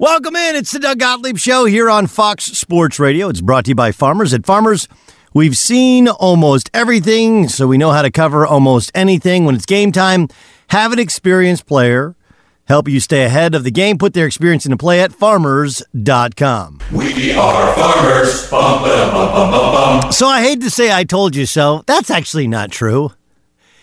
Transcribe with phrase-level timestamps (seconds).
[0.00, 0.56] Welcome in.
[0.56, 3.28] It's the Doug Gottlieb Show here on Fox Sports Radio.
[3.28, 4.32] It's brought to you by Farmers.
[4.32, 4.88] At Farmers,
[5.34, 9.44] we've seen almost everything, so we know how to cover almost anything.
[9.44, 10.28] When it's game time,
[10.68, 12.16] have an experienced player
[12.64, 13.98] help you stay ahead of the game.
[13.98, 16.80] Put their experience into play at farmers.com.
[16.94, 18.50] We are farmers.
[18.50, 20.12] Bum, ba, bum, bum, bum, bum.
[20.12, 21.84] So I hate to say I told you so.
[21.86, 23.10] That's actually not true.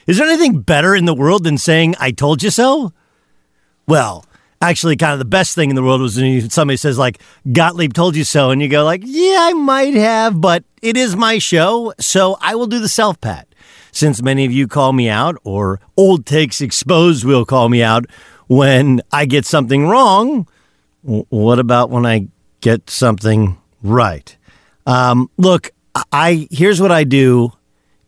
[0.08, 2.92] Is there anything better in the world than saying I told you so?
[3.88, 4.26] Well,
[4.62, 7.94] actually kind of the best thing in the world was when somebody says like Gottlieb
[7.94, 11.38] told you so and you go like, "Yeah, I might have, but it is my
[11.38, 13.48] show, so I will do the self pat."
[13.92, 18.06] Since many of you call me out or old takes exposed will call me out
[18.48, 20.48] when I get something wrong,
[21.02, 22.28] what about when I
[22.62, 24.36] get something right?
[24.86, 25.72] Um, look,
[26.12, 27.52] I here's what I do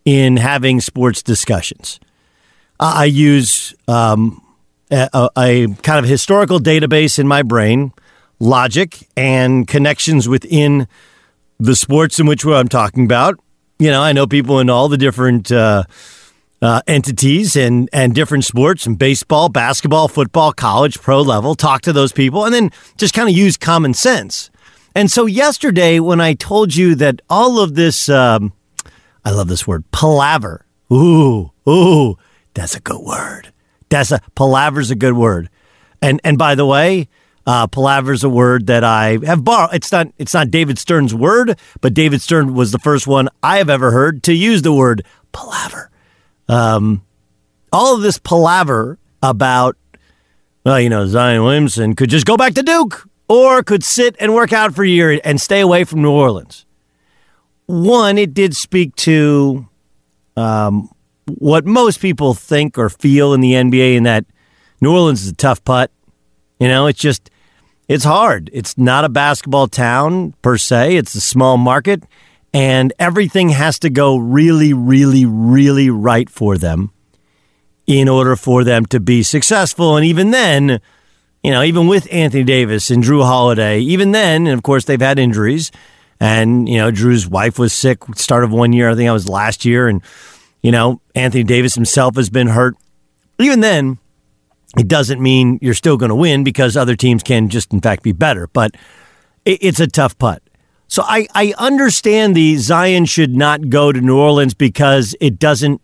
[0.06, 2.00] in having sports discussions.
[2.80, 4.42] I I use um,
[4.92, 7.94] a, a, kind of historical database in my brain,
[8.40, 10.88] logic, and connections within
[11.60, 13.40] the sports in which I'm talking about.
[13.78, 15.84] You know, I know people in all the different uh,
[16.62, 21.56] uh, entities and and different sports and baseball, basketball, football, college, pro level.
[21.56, 24.50] Talk to those people, and then just kind of use common sense.
[24.96, 28.54] And so yesterday, when I told you that all of this, um,
[29.24, 30.66] I love this word, palaver.
[30.92, 32.18] Ooh, ooh,
[32.54, 33.54] that's a good word.
[33.90, 35.50] That's a palaver's a good word.
[36.02, 37.08] And and by the way,
[37.48, 39.74] Uh, palaver's a word that I have borrowed.
[39.74, 43.58] It's not it's not David Stern's word, but David Stern was the first one I
[43.58, 45.90] have ever heard to use the word palaver.
[46.48, 47.02] Um,
[47.72, 49.78] all of this palaver about,
[50.64, 54.36] well, you know, Zion Williamson could just go back to Duke or could sit and
[54.36, 56.66] work out for a year and stay away from New Orleans.
[57.66, 59.66] One, it did speak to
[60.36, 60.90] um,
[61.38, 64.26] what most people think or feel in the NBA, in that
[64.82, 65.92] New Orleans is a tough putt.
[66.60, 67.30] You know, it's just
[67.88, 68.50] it's hard.
[68.54, 72.04] It's not a basketball town per se, it's a small market,
[72.54, 76.92] and everything has to go really, really, really right for them
[77.88, 79.98] in order for them to be successful.
[79.98, 80.80] And even then,
[81.44, 85.02] you know, even with Anthony Davis and Jrue Holiday, even then, and of course they've
[85.02, 85.72] had injuries.
[86.20, 88.90] And, you know, Jrue's wife was sick start of one year.
[88.90, 89.88] I think that was last year.
[89.88, 90.04] And,
[90.62, 92.76] you know, Anthony Davis himself has been hurt.
[93.40, 93.98] Even then,
[94.78, 98.04] it doesn't mean you're still going to win because other teams can just, in fact,
[98.04, 98.48] be better.
[98.48, 98.76] But
[99.46, 100.44] it's a tough putt.
[100.88, 105.82] So I, I understand the Zion should not go to New Orleans because it doesn't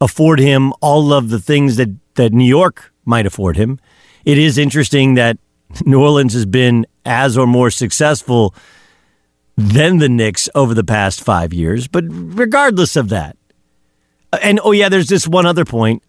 [0.00, 3.78] afford him all of the things that, that New York might afford him.
[4.24, 5.38] It is interesting that
[5.86, 8.54] New Orleans has been as or more successful
[9.56, 11.88] than the Knicks over the past five years.
[11.88, 13.36] But regardless of that,
[14.32, 16.02] Uh, and oh yeah, there's this one other point.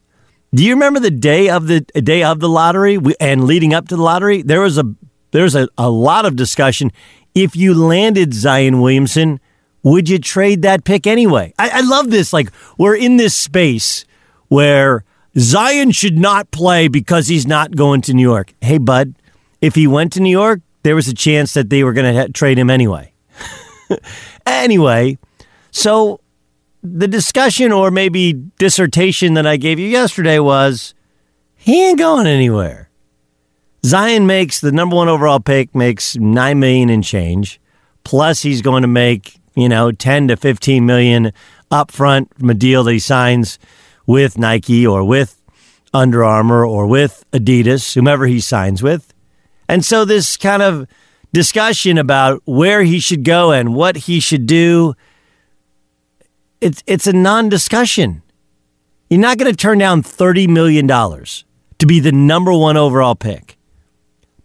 [0.54, 3.96] Do you remember the day of the day of the lottery and leading up to
[3.96, 4.42] the lottery?
[4.42, 4.84] There was a
[5.32, 6.92] there was a, a lot of discussion.
[7.36, 9.40] If you landed Zion Williamson,
[9.84, 11.54] would you trade that pick anyway?
[11.60, 12.34] I, I love this.
[12.34, 14.06] Like we're in this space
[14.48, 15.04] where
[15.38, 18.54] Zion should not play because he's not going to New York.
[18.62, 19.14] Hey, bud,
[19.62, 22.22] if he went to New York, there was a chance that they were going to
[22.22, 23.14] ha- trade him anyway.
[24.46, 25.18] anyway,
[25.72, 26.20] so
[26.84, 30.94] the discussion or maybe dissertation that I gave you yesterday was
[31.56, 32.90] he ain't going anywhere.
[33.86, 37.60] Zion makes the number one overall pick makes nine million and change,
[38.04, 41.32] plus he's going to make you know ten to fifteen million
[41.72, 43.60] up front from a deal that he signs
[44.06, 45.42] with Nike or with
[45.94, 49.14] Under Armour or with Adidas, whomever he signs with,
[49.68, 50.88] and so this kind of
[51.32, 54.96] discussion about where he should go and what he should do
[56.62, 58.22] it's it's a non-discussion.
[59.10, 63.58] You're not going to turn down $30 million to be the number one overall pick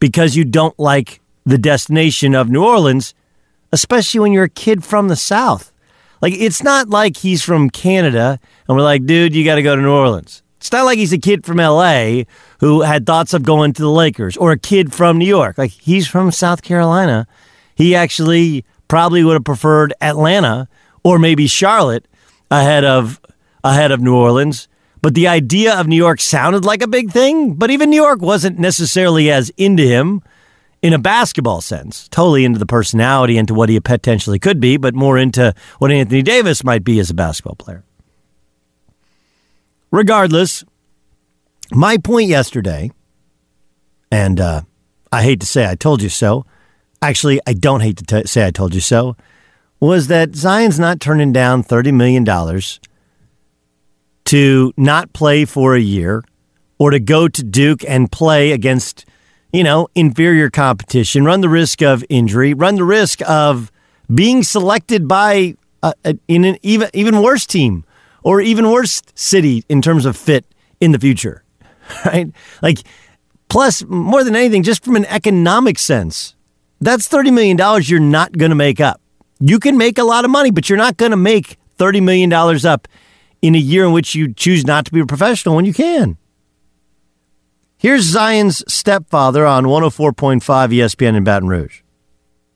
[0.00, 3.14] because you don't like the destination of New Orleans,
[3.72, 5.72] especially when you're a kid from the South.
[6.22, 9.76] Like, it's not like he's from Canada and we're like, dude, you got to go
[9.76, 10.42] to New Orleans.
[10.56, 12.22] It's not like he's a kid from LA
[12.60, 15.58] who had thoughts of going to the Lakers or a kid from New York.
[15.58, 17.26] Like, he's from South Carolina.
[17.74, 20.68] He actually probably would have preferred Atlanta
[21.04, 22.08] or maybe Charlotte
[22.50, 23.20] ahead of
[23.62, 24.66] ahead of New Orleans.
[25.00, 28.22] But the idea of New York sounded like a big thing, but even New York
[28.22, 30.22] wasn't necessarily as into him
[30.80, 32.08] in a basketball sense.
[32.08, 36.22] Totally into the personality, into what he potentially could be, but more into what Anthony
[36.22, 37.84] Davis might be as a basketball player.
[39.90, 40.64] Regardless,
[41.70, 42.90] my point yesterday,
[44.10, 44.62] and uh,
[45.12, 46.46] I hate to say I told you so.
[47.02, 49.16] Actually, I don't hate to t- say I told you so
[49.86, 52.24] was that Zion's not turning down $30 million
[54.24, 56.24] to not play for a year
[56.78, 59.04] or to go to Duke and play against,
[59.52, 63.70] you know, inferior competition, run the risk of injury, run the risk of
[64.12, 65.94] being selected by a,
[66.28, 67.84] in an even even worse team
[68.22, 70.46] or even worse city in terms of fit
[70.80, 71.42] in the future.
[72.06, 72.32] Right?
[72.62, 72.78] Like
[73.50, 76.34] plus more than anything just from an economic sense.
[76.80, 79.02] That's 30 million dollars you're not going to make up.
[79.46, 82.32] You can make a lot of money, but you're not going to make $30 million
[82.32, 82.88] up
[83.42, 86.16] in a year in which you choose not to be a professional when you can.
[87.76, 91.82] Here's Zion's stepfather on 104.5 ESPN in Baton Rouge.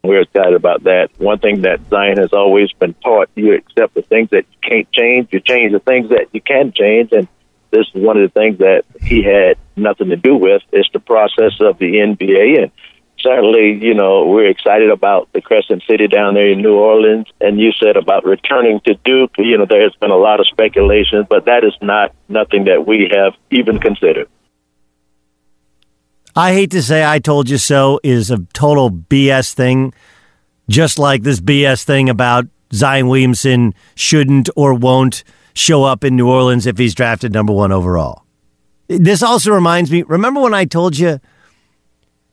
[0.03, 1.11] We're excited about that.
[1.19, 4.91] One thing that Zion has always been taught you accept the things that you can't
[4.91, 7.13] change, you change the things that you can change.
[7.13, 7.29] And
[7.71, 11.01] this is one of the things that he had nothing to do with is the
[11.01, 12.63] process of the NBA.
[12.63, 12.73] And
[13.21, 17.27] certainly, you know, we're excited about the Crescent City down there in New Orleans.
[17.41, 21.27] And you said about returning to Duke, you know, there's been a lot of speculation,
[21.29, 24.29] but that is not nothing that we have even considered.
[26.37, 29.93] I hate to say I told you so is a total BS thing,
[30.69, 36.29] just like this BS thing about Zion Williamson shouldn't or won't show up in New
[36.29, 38.25] Orleans if he's drafted number one overall.
[38.87, 41.19] This also reminds me remember when I told you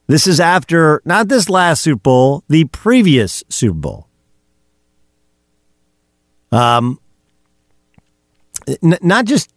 [0.07, 4.07] this is after not this last Super Bowl, the previous Super Bowl.
[6.51, 6.99] Um,
[8.67, 9.51] n- not just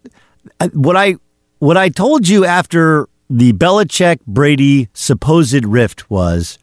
[0.59, 1.15] uh, what I
[1.59, 6.57] what I told you after the Belichick Brady supposed rift was,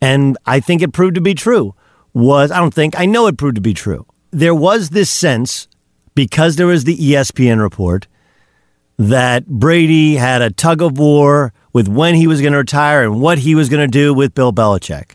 [0.00, 1.74] and I think it proved to be true,
[2.14, 4.06] was I don't think, I know it proved to be true.
[4.30, 5.68] There was this sense,
[6.14, 8.06] because there was the ESPN report,
[8.98, 13.20] that Brady had a tug of war with when he was going to retire and
[13.20, 15.10] what he was going to do with Bill Belichick.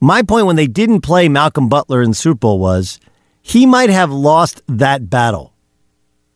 [0.00, 2.98] My point when they didn't play Malcolm Butler in the Super Bowl was
[3.40, 5.54] he might have lost that battle.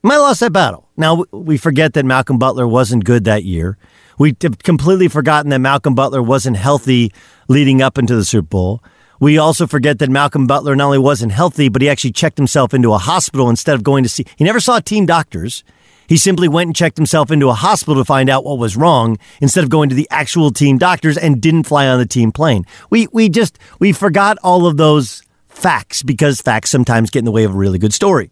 [0.03, 0.89] He might have lost that battle.
[0.97, 3.77] Now, we forget that Malcolm Butler wasn't good that year.
[4.21, 7.13] We have completely forgotten that Malcolm Butler wasn't healthy
[7.49, 8.85] leading up into the Super Bowl.
[9.19, 12.73] We also forget that Malcolm Butler not only wasn't healthy, but he actually checked himself
[12.73, 14.25] into a hospital instead of going to see.
[14.37, 15.65] He never saw team doctors.
[16.09, 19.19] He simply went and checked himself into a hospital to find out what was wrong
[19.41, 22.65] instead of going to the actual team doctors and didn't fly on the team plane.
[22.91, 27.33] We we just we forgot all of those facts because facts sometimes get in the
[27.33, 28.31] way of a really good story.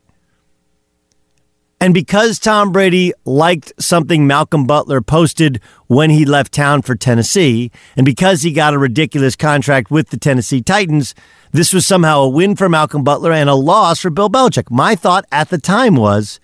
[1.78, 7.70] And because Tom Brady liked something Malcolm Butler posted when he left town for Tennessee,
[7.96, 11.14] and because he got a ridiculous contract with the Tennessee Titans,
[11.52, 14.70] this was somehow a win for Malcolm Butler and a loss for Bill Belichick.
[14.70, 16.40] My thought at the time was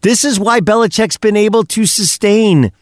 [0.00, 2.72] this is why Belichick's been able to sustain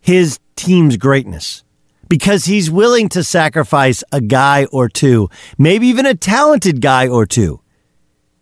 [0.00, 1.64] his team's greatness
[2.08, 5.28] because he's willing to sacrifice a guy or two,
[5.58, 7.60] maybe even a talented guy or two,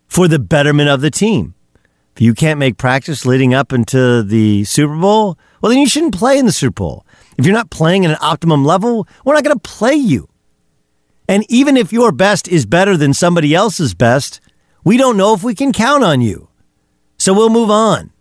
[0.07, 1.55] for the betterment of the team.
[2.15, 6.15] If you can't make practice leading up into the Super Bowl, well, then you shouldn't
[6.15, 7.07] play in the Super Bowl.
[7.37, 10.29] If you're not playing at an optimum level, we're not going to play you.
[11.29, 14.41] And even if your best is better than somebody else's best,
[14.85, 16.49] we don't know if we can count on you.
[17.25, 18.13] So we'll move on.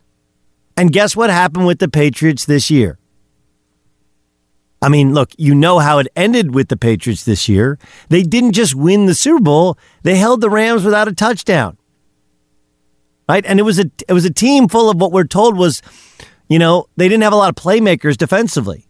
[0.78, 2.98] And guess what happened with the Patriots this year?
[4.82, 7.78] I mean, look, you know how it ended with the Patriots this year.
[8.08, 11.78] They didn't just win the Super Bowl, they held the Rams without a touchdown
[13.28, 13.46] right?
[13.46, 15.82] And it was a it was a team full of what we're told was,
[16.50, 18.88] you know, they didn't have a lot of playmakers defensively.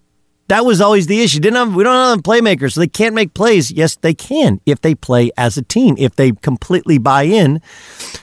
[0.49, 1.39] That was always the issue.
[1.39, 3.71] Didn't have we don't have playmakers, so they can't make plays.
[3.71, 7.61] Yes, they can if they play as a team, if they completely buy in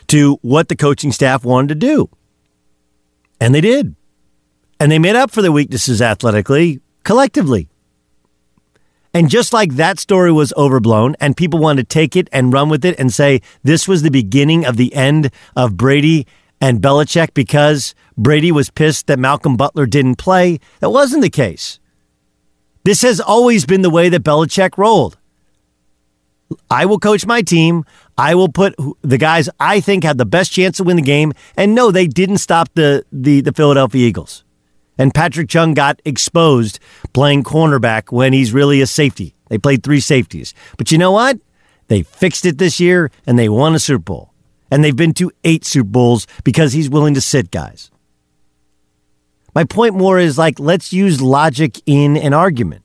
[0.09, 2.11] to what the coaching staff wanted to do.
[3.41, 3.95] And they did.
[4.79, 7.69] And they made up for their weaknesses athletically, collectively.
[9.13, 12.69] And just like that story was overblown and people wanted to take it and run
[12.69, 16.27] with it and say this was the beginning of the end of Brady
[16.61, 21.80] and Belichick because Brady was pissed that Malcolm Butler didn't play, that wasn't the case.
[22.85, 25.19] This has always been the way that Belichick rolled.
[26.71, 27.85] I will coach my team.
[28.19, 31.33] I will put the guys I think have the best chance to win the game.
[31.57, 34.45] And no, they didn't stop the, the, the Philadelphia Eagles.
[34.99, 36.79] And Patrick Chung got exposed
[37.13, 39.35] playing cornerback when he's really a safety.
[39.49, 40.53] They played three safeties.
[40.77, 41.39] But you know what?
[41.89, 44.35] They fixed it this year and they won a Super Bowl.
[44.71, 47.91] And they've been to eight Super Bowls because he's willing to sit guys.
[49.55, 52.85] My point more is like, let's use logic in an argument.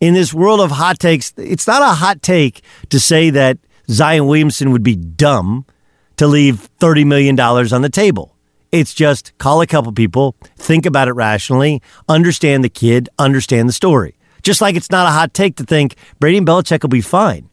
[0.00, 3.58] In this world of hot takes, it's not a hot take to say that
[3.88, 5.64] Zion Williamson would be dumb
[6.16, 8.36] to leave $30 million on the table.
[8.72, 13.72] It's just call a couple people, think about it rationally, understand the kid, understand the
[13.72, 14.16] story.
[14.42, 17.48] Just like it's not a hot take to think Brady and Belichick will be fine.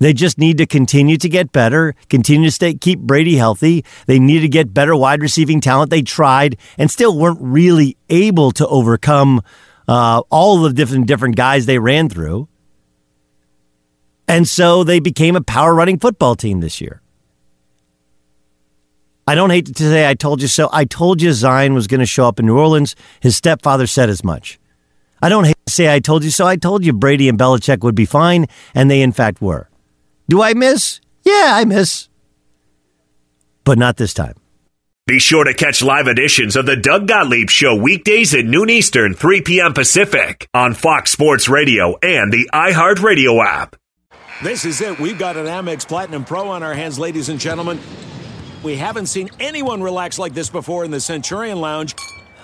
[0.00, 3.84] They just need to continue to get better, continue to stay, keep Brady healthy.
[4.06, 5.90] They need to get better wide receiving talent.
[5.90, 9.42] They tried and still weren't really able to overcome
[9.86, 12.48] uh, all the different different guys they ran through.
[14.26, 17.02] And so they became a power running football team this year.
[19.26, 20.70] I don't hate to say I told you so.
[20.72, 22.96] I told you Zion was going to show up in New Orleans.
[23.20, 24.58] His stepfather said as much.
[25.22, 26.46] I don't hate to say I told you so.
[26.46, 29.69] I told you Brady and Belichick would be fine, and they in fact were.
[30.30, 31.00] Do I miss?
[31.24, 32.08] Yeah, I miss.
[33.64, 34.34] But not this time.
[35.08, 39.14] Be sure to catch live editions of the Doug Gottlieb Show weekdays at noon Eastern,
[39.14, 39.74] 3 p.m.
[39.74, 43.74] Pacific on Fox Sports Radio and the iHeartRadio app.
[44.40, 45.00] This is it.
[45.00, 47.80] We've got an Amex Platinum Pro on our hands, ladies and gentlemen.
[48.62, 51.96] We haven't seen anyone relax like this before in the Centurion Lounge.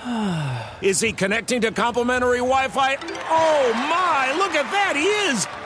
[0.82, 2.96] is he connecting to complimentary Wi Fi?
[3.30, 5.65] Oh my, look at that, he is!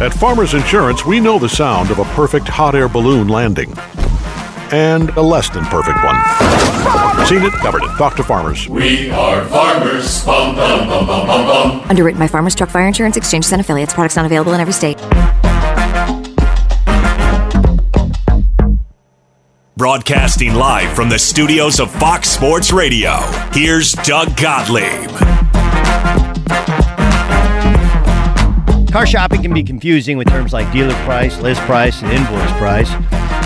[0.00, 3.72] At Farmers Insurance, we know the sound of a perfect hot air balloon landing
[4.70, 6.16] and a less than perfect one.
[7.26, 7.88] Seen it, covered it.
[7.96, 8.68] Talk to farmers.
[8.68, 10.24] We are farmers.
[10.24, 11.90] Bum, bum, bum, bum, bum, bum.
[11.90, 13.94] Underwritten by Farmers Truck Fire Insurance Exchanges and Affiliates.
[13.94, 14.98] Products not available in every state.
[19.76, 23.16] Broadcasting live from the studios of Fox Sports Radio,
[23.52, 25.10] here's Doug Gottlieb.
[28.92, 32.88] Car shopping can be confusing with terms like dealer price, list price, and invoice price.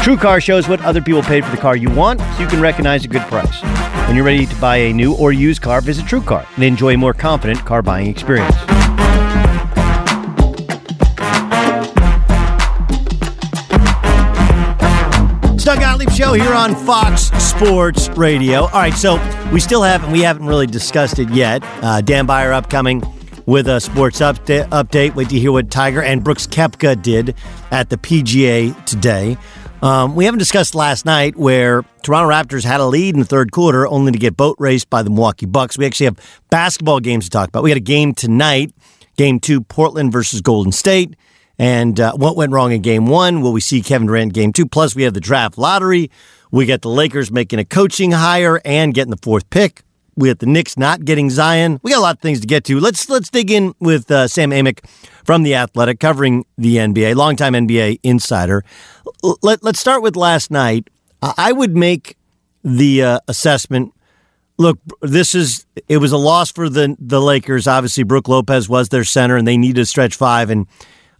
[0.04, 3.06] TrueCar shows what other people paid for the car you want so you can recognize
[3.06, 3.62] a good price.
[4.06, 6.98] When you're ready to buy a new or used car, visit TrueCar and enjoy a
[6.98, 8.54] more confident car buying experience.
[16.18, 18.62] Show here on Fox Sports Radio.
[18.62, 19.14] All right, so
[19.52, 21.62] we still haven't we haven't really discussed it yet.
[21.80, 23.04] Uh, Dan Beyer upcoming
[23.46, 24.68] with a sports update.
[24.70, 25.14] Update.
[25.14, 27.36] Wait to hear what Tiger and Brooks Koepka did
[27.70, 29.38] at the PGA today.
[29.80, 33.52] Um, we haven't discussed last night where Toronto Raptors had a lead in the third
[33.52, 35.78] quarter, only to get boat raced by the Milwaukee Bucks.
[35.78, 36.18] We actually have
[36.50, 37.62] basketball games to talk about.
[37.62, 38.74] We got a game tonight,
[39.16, 41.14] game two, Portland versus Golden State.
[41.58, 43.40] And uh, what went wrong in game one?
[43.40, 44.66] Will we see Kevin Durant game two?
[44.66, 46.10] Plus, we have the draft lottery.
[46.50, 49.82] We got the Lakers making a coaching hire and getting the fourth pick.
[50.16, 51.78] We the Knicks not getting Zion.
[51.84, 52.80] We got a lot of things to get to.
[52.80, 54.84] Let's let's dig in with uh, Sam Amick
[55.24, 58.64] from the Athletic, covering the NBA, longtime NBA insider.
[59.42, 60.88] Let Let's start with last night.
[61.22, 62.16] I would make
[62.64, 63.94] the uh, assessment.
[64.56, 67.68] Look, this is it was a loss for the the Lakers.
[67.68, 70.66] Obviously, Brook Lopez was their center, and they needed to stretch five, and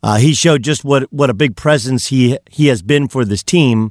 [0.02, 3.42] uh, he showed just what what a big presence he he has been for this
[3.42, 3.90] team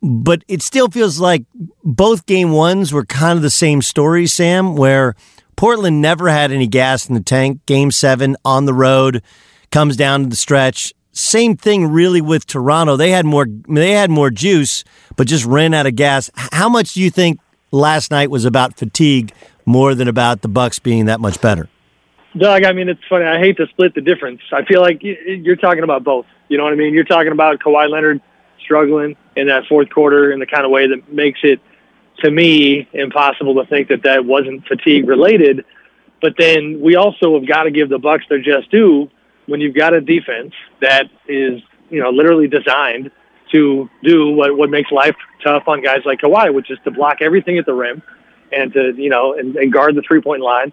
[0.00, 1.44] but it still feels like
[1.84, 5.14] both game ones were kind of the same story, Sam, where
[5.56, 7.64] Portland never had any gas in the tank.
[7.66, 9.22] Game seven on the road
[9.72, 10.94] comes down to the stretch.
[11.12, 12.96] Same thing really with Toronto.
[12.96, 14.84] They had more they had more juice,
[15.16, 16.30] but just ran out of gas.
[16.34, 17.40] How much do you think
[17.72, 19.32] last night was about fatigue
[19.66, 21.68] more than about the Bucks being that much better?
[22.36, 23.24] Doug, I mean, it's funny.
[23.24, 24.40] I hate to split the difference.
[24.52, 26.26] I feel like you're talking about both.
[26.48, 26.94] You know what I mean?
[26.94, 28.20] You're talking about Kawhi Leonard
[28.60, 31.60] struggling in that fourth quarter in the kind of way that makes it,
[32.18, 35.64] to me, impossible to think that that wasn't fatigue related.
[36.20, 39.10] But then we also have got to give the Bucks their just due
[39.46, 43.10] when you've got a defense that is, you know, literally designed
[43.52, 47.22] to do what, what makes life tough on guys like Kawhi, which is to block
[47.22, 48.02] everything at the rim
[48.52, 50.72] and to, you know, and, and guard the three point line,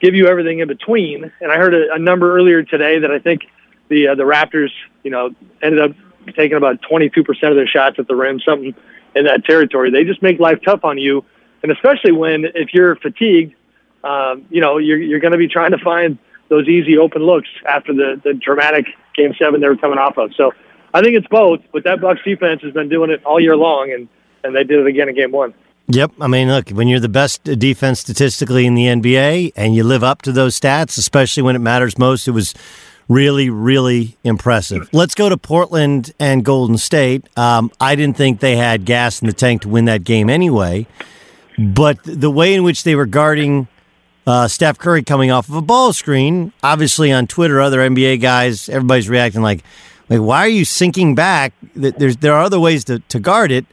[0.00, 1.30] give you everything in between.
[1.40, 3.42] And I heard a, a number earlier today that I think
[3.88, 4.70] the, uh, the Raptors,
[5.02, 5.92] you know, ended up
[6.36, 8.74] taking about 22% of their shots at the rim, something
[9.14, 9.90] in that territory.
[9.90, 11.24] They just make life tough on you.
[11.62, 13.54] And especially when, if you're fatigued,
[14.04, 17.48] um, you know, you're, you're going to be trying to find those easy open looks
[17.66, 20.34] after the, the dramatic game seven they were coming off of.
[20.34, 20.52] So
[20.94, 23.92] I think it's both, but that Bucks defense has been doing it all year long,
[23.92, 24.08] and,
[24.44, 25.52] and they did it again in game one.
[25.90, 26.12] Yep.
[26.20, 30.04] I mean, look, when you're the best defense statistically in the NBA and you live
[30.04, 32.54] up to those stats, especially when it matters most, it was
[33.08, 34.88] really, really impressive.
[34.92, 37.26] Let's go to Portland and Golden State.
[37.38, 40.86] Um, I didn't think they had gas in the tank to win that game anyway,
[41.58, 43.66] but the way in which they were guarding
[44.26, 48.68] uh, Steph Curry coming off of a ball screen, obviously on Twitter, other NBA guys,
[48.68, 49.64] everybody's reacting like,
[50.10, 51.52] like, why are you sinking back?
[51.74, 53.66] There's there are other ways to, to guard it.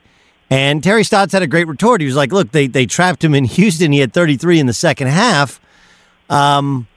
[0.49, 2.01] And Terry Stotts had a great retort.
[2.01, 3.91] He was like, look, they, they trapped him in Houston.
[3.91, 5.60] He had 33 in the second half.
[6.29, 6.88] Um,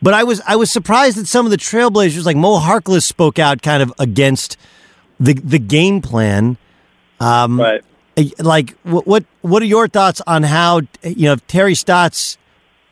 [0.00, 3.38] but I was I was surprised that some of the Trailblazers, like Mo Harkless, spoke
[3.38, 4.56] out kind of against
[5.18, 6.56] the the game plan.
[7.20, 7.82] Um, right.
[8.38, 12.38] Like, what, what what are your thoughts on how you know if Terry Stotts,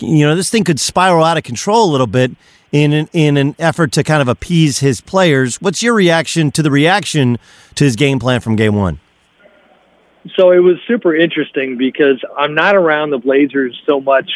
[0.01, 2.33] you know, this thing could spiral out of control a little bit
[2.73, 5.61] in an, in an effort to kind of appease his players.
[5.61, 7.39] What's your reaction to the reaction
[7.77, 9.01] to his game plan from game one?
[10.35, 14.31] So it was super interesting because I'm not around the Blazers so much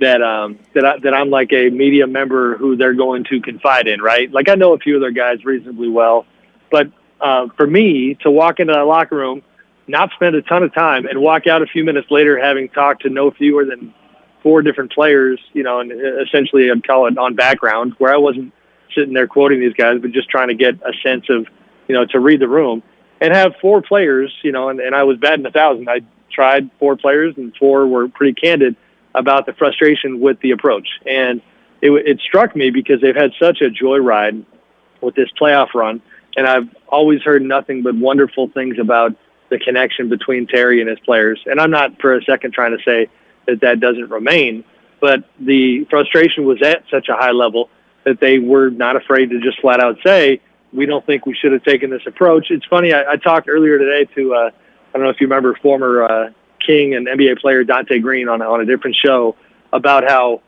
[0.00, 3.86] that um that I, that I'm like a media member who they're going to confide
[3.86, 4.30] in, right?
[4.30, 6.26] Like I know a few of their guys reasonably well,
[6.70, 9.42] but uh, for me to walk into that locker room,
[9.86, 13.02] not spend a ton of time, and walk out a few minutes later having talked
[13.02, 13.94] to no fewer than
[14.42, 15.92] four different players, you know, and
[16.26, 18.52] essentially I'd call it on background, where I wasn't
[18.94, 21.46] sitting there quoting these guys, but just trying to get a sense of,
[21.88, 22.82] you know, to read the room
[23.24, 25.88] and have four players, you know, and, and I was batting a thousand.
[25.88, 28.76] I tried four players, and four were pretty candid
[29.14, 30.86] about the frustration with the approach.
[31.06, 31.40] And
[31.80, 34.44] it, it struck me because they've had such a joyride
[35.00, 36.02] with this playoff run,
[36.36, 39.16] and I've always heard nothing but wonderful things about
[39.48, 41.40] the connection between Terry and his players.
[41.46, 43.08] And I'm not for a second trying to say
[43.46, 44.64] that that doesn't remain,
[45.00, 47.70] but the frustration was at such a high level
[48.04, 50.42] that they were not afraid to just flat out say,
[50.74, 52.50] we don't think we should have taken this approach.
[52.50, 52.92] It's funny.
[52.92, 56.30] I, I talked earlier today to, uh, I don't know if you remember former uh,
[56.64, 59.36] King and NBA player Donté Greene on on a different show
[59.72, 60.42] about how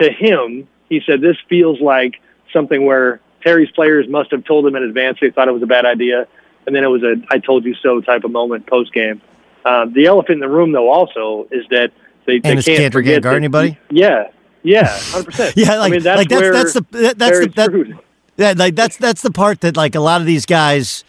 [0.00, 2.20] to him he said this feels like
[2.52, 5.66] something where Terry's players must have told him in advance they thought it was a
[5.66, 6.26] bad idea,
[6.66, 9.20] and then it was a I told you so" type of moment post game.
[9.64, 11.92] Uh, the elephant in the room, though, also is that
[12.26, 13.78] they, they can't can't forget guard anybody.
[13.90, 14.30] Yeah,
[14.62, 15.56] yeah, hundred percent.
[15.56, 18.00] Yeah, like, I mean, that's like that's where that's the that, that's the that.
[18.36, 21.04] Yeah, like that's that's the part that like a lot of these guys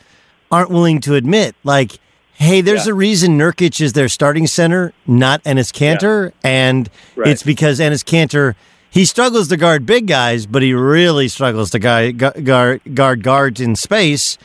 [0.51, 1.55] aren't willing to admit.
[1.63, 1.93] Like,
[2.33, 2.91] hey, there's Yeah.
[2.91, 7.29] a reason Nurkic is their starting center, not Enes Kanter, and Right.
[7.29, 8.55] it's because Enes Kanter
[8.89, 13.59] he struggles to guard big guys, but he really struggles to guard guard guard guards
[13.59, 14.37] in space,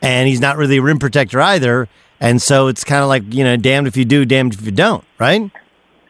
[0.00, 1.88] and he's not really a rim protector either.
[2.20, 4.72] And so it's kind of like you know, damned if you do, damned if you
[4.72, 5.50] don't, right?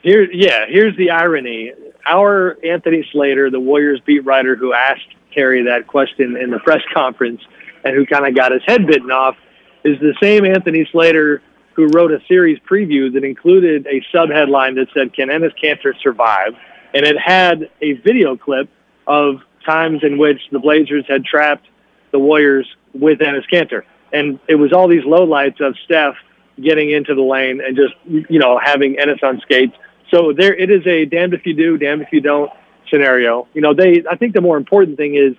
[0.02, 1.72] Here, yeah, here's the irony.
[2.06, 6.82] Our Anthony Slater, the Warriors beat writer who asked Terry that question in the press
[6.94, 7.40] conference
[7.84, 9.36] and who kind of got his head bitten off,
[9.84, 11.42] is the same Anthony Slater
[11.74, 16.54] who wrote a series preview that included a subheadline that said, Can Enes Kanter survive?
[16.92, 18.68] And it had a video clip
[19.06, 21.68] of times in which the Blazers had trapped
[22.10, 23.82] the Warriors with Enes Kanter.
[24.12, 26.16] And it was all these lowlights of Steph
[26.60, 29.76] getting into the lane and just, you know, having Enes on skates.
[30.10, 32.50] So there, it is a damned if you do, damned if you don't
[32.90, 33.46] scenario.
[33.54, 35.34] You know, they, I think the more important thing is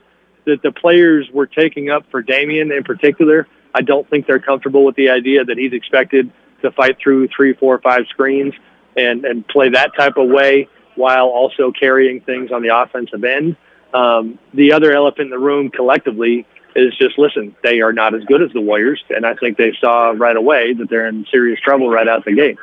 [0.45, 3.47] that the players were taking up for Damian in particular.
[3.73, 6.31] I don't think they're comfortable with the idea that he's expected
[6.61, 8.53] to fight through three, four, five screens
[8.97, 13.55] and, and play that type of way while also carrying things on the offensive end.
[13.93, 18.23] Um, the other elephant in the room collectively is just listen, they are not as
[18.25, 19.03] good as the Warriors.
[19.09, 22.33] And I think they saw right away that they're in serious trouble right out the
[22.33, 22.57] gate.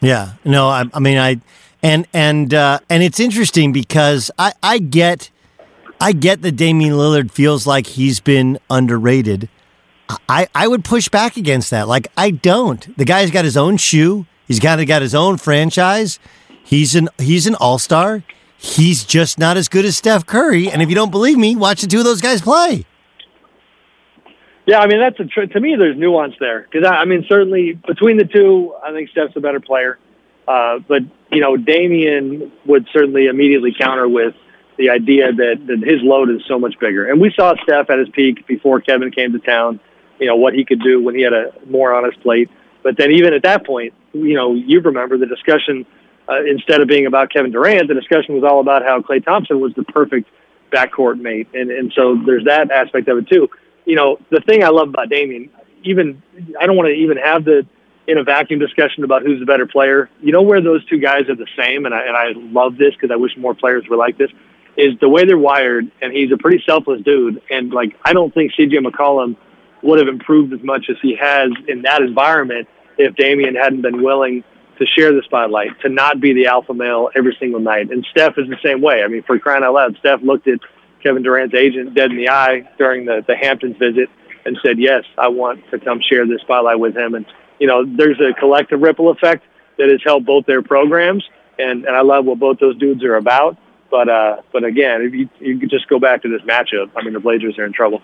[0.00, 1.40] Yeah, no, I, I mean, I
[1.82, 5.30] and and uh, and it's interesting because I I get
[6.00, 9.48] I get that Damian Lillard feels like he's been underrated.
[10.28, 11.88] I I would push back against that.
[11.88, 12.96] Like I don't.
[12.96, 14.26] The guy's got his own shoe.
[14.46, 16.18] He's got got his own franchise.
[16.64, 18.24] He's an he's an all star.
[18.56, 20.70] He's just not as good as Steph Curry.
[20.70, 22.84] And if you don't believe me, watch the two of those guys play.
[24.66, 25.76] Yeah, I mean that's a tr- to me.
[25.76, 29.40] There's nuance there because I, I mean certainly between the two, I think Steph's a
[29.40, 29.98] better player.
[30.50, 34.34] Uh, but you know, Damian would certainly immediately counter with
[34.78, 37.08] the idea that, that his load is so much bigger.
[37.08, 39.78] And we saw Steph at his peak before Kevin came to town.
[40.18, 42.50] You know what he could do when he had a more on his plate.
[42.82, 45.86] But then even at that point, you know, you remember the discussion.
[46.28, 49.58] Uh, instead of being about Kevin Durant, the discussion was all about how Klay Thompson
[49.58, 50.28] was the perfect
[50.70, 53.48] backcourt mate, and and so there's that aspect of it too
[53.84, 55.50] you know, the thing I love about Damian,
[55.82, 56.22] even
[56.60, 57.66] I don't want to even have the
[58.10, 60.10] in a vacuum discussion about who's the better player.
[60.20, 62.92] You know where those two guys are the same, and I and I love this
[62.94, 64.30] because I wish more players were like this.
[64.76, 67.40] Is the way they're wired, and he's a pretty selfless dude.
[67.50, 68.78] And like I don't think C.J.
[68.78, 69.36] McCollum
[69.82, 72.68] would have improved as much as he has in that environment
[72.98, 74.42] if Damian hadn't been willing
[74.78, 77.90] to share the spotlight, to not be the alpha male every single night.
[77.90, 79.04] And Steph is the same way.
[79.04, 80.58] I mean, for crying out loud, Steph looked at
[81.02, 84.08] Kevin Durant's agent dead in the eye during the, the Hamptons visit
[84.44, 87.14] and said, yes, I want to come share this spotlight with him.
[87.14, 87.26] And,
[87.60, 89.44] you know, there's a collective ripple effect
[89.78, 91.24] that has helped both their programs.
[91.58, 93.56] And, and I love what both those dudes are about.
[93.90, 97.02] But, uh, but again, if you, you could just go back to this matchup, I
[97.02, 98.02] mean, the Blazers are in trouble.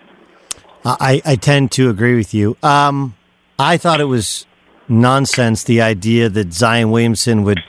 [0.85, 2.55] I, I tend to agree with you.
[2.63, 3.15] Um,
[3.59, 4.45] I thought it was
[4.87, 7.63] nonsense, the idea that Zion Williamson would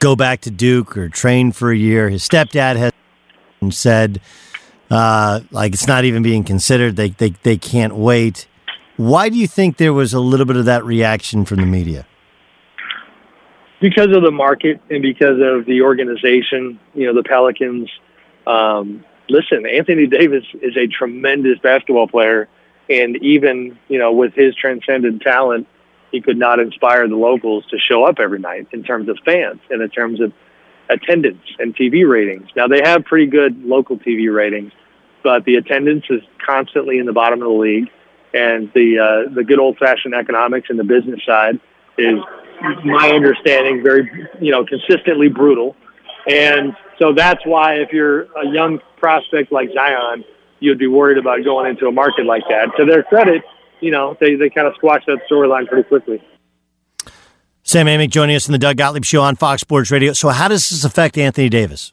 [0.00, 2.10] go back to Duke or train for a year.
[2.10, 2.92] His stepdad has
[3.76, 4.20] said
[4.90, 6.96] uh, like it's not even being considered.
[6.96, 8.47] They, they they can't wait.
[8.98, 12.04] Why do you think there was a little bit of that reaction from the media?
[13.80, 16.80] Because of the market and because of the organization.
[16.94, 17.88] You know, the Pelicans.
[18.44, 22.48] Um, listen, Anthony Davis is a tremendous basketball player,
[22.90, 25.68] and even you know with his transcendent talent,
[26.10, 29.60] he could not inspire the locals to show up every night in terms of fans
[29.70, 30.32] and in terms of
[30.90, 32.48] attendance and TV ratings.
[32.56, 34.72] Now they have pretty good local TV ratings,
[35.22, 37.90] but the attendance is constantly in the bottom of the league,
[38.34, 41.60] and the uh, the good old fashioned economics and the business side
[41.96, 42.18] is
[42.84, 44.10] my understanding very
[44.40, 45.76] you know consistently brutal,
[46.28, 50.24] and so that's why if you're a young prospect like Zion,
[50.60, 52.70] you'd be worried about going into a market like that.
[52.76, 53.42] To their credit,
[53.80, 56.22] you know they they kind of squashed that storyline pretty quickly.
[57.62, 60.14] Sam Amick joining us in the Doug Gottlieb Show on Fox Sports Radio.
[60.14, 61.92] So, how does this affect Anthony Davis?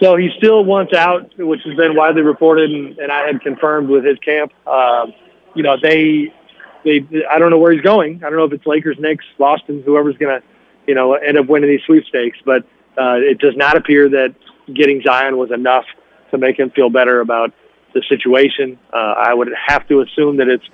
[0.00, 3.88] So he still wants out, which has been widely reported, and, and I had confirmed
[3.88, 4.52] with his camp.
[4.66, 5.14] Um,
[5.54, 6.34] you know, they,
[6.84, 8.16] they, I don't know where he's going.
[8.24, 10.46] I don't know if it's Lakers, Knicks, Boston, whoever's going to,
[10.86, 12.38] you know, end up winning these sweepstakes.
[12.44, 12.62] But
[12.98, 14.34] uh, it does not appear that
[14.72, 15.84] getting Zion was enough
[16.32, 17.52] to make him feel better about
[17.94, 18.78] the situation.
[18.92, 20.68] Uh, I would have to assume that it's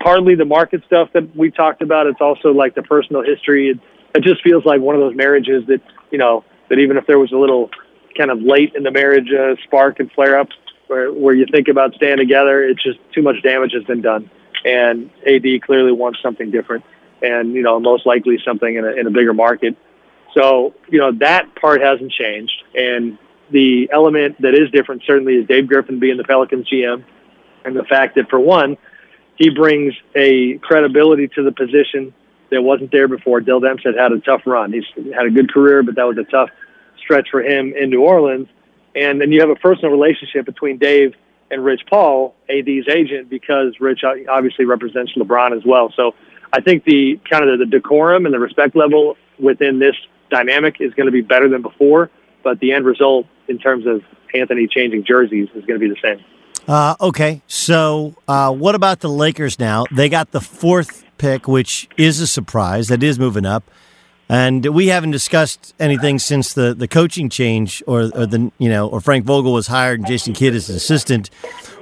[0.00, 2.06] partly the market stuff that we talked about.
[2.06, 3.70] It's also like the personal history.
[3.70, 3.80] It,
[4.14, 7.18] it just feels like one of those marriages that you know that even if there
[7.18, 7.70] was a little
[8.16, 10.48] kind of late in the marriage uh, spark and flare up
[10.86, 14.30] where where you think about staying together, it's just too much damage has been done,
[14.64, 16.84] and AD clearly wants something different,
[17.22, 19.76] and you know most likely something in a, in a bigger market.
[20.34, 23.18] So you know that part hasn't changed, and
[23.50, 27.04] the element that is different certainly is Dave Griffin being the Pelicans GM,
[27.64, 28.76] and the fact that for one
[29.38, 32.12] he brings a credibility to the position
[32.50, 33.40] that wasn't there before.
[33.40, 34.72] Dell Demps had a tough run.
[34.72, 36.50] He's had a good career, but that was a tough
[37.08, 38.48] stretch for him in New Orleans.
[38.94, 41.14] And then you have a personal relationship between Dave
[41.50, 45.90] and Rich Paul, AD's agent, because Rich obviously represents LeBron as well.
[45.96, 46.14] So
[46.52, 49.94] I think the kind of the decorum and the respect level within this
[50.30, 52.10] dynamic is going to be better than before.
[52.42, 54.02] But the end result in terms of
[54.34, 56.22] Anthony changing jerseys is going to be the same.
[56.66, 59.84] Uh, okay, so uh, what about the Lakers now?
[59.90, 62.88] They got the fourth pick, which is a surprise.
[62.88, 63.64] That is moving up,
[64.28, 68.88] and we haven't discussed anything since the, the coaching change, or, or the you know,
[68.88, 71.30] or Frank Vogel was hired and Jason Kidd is an assistant.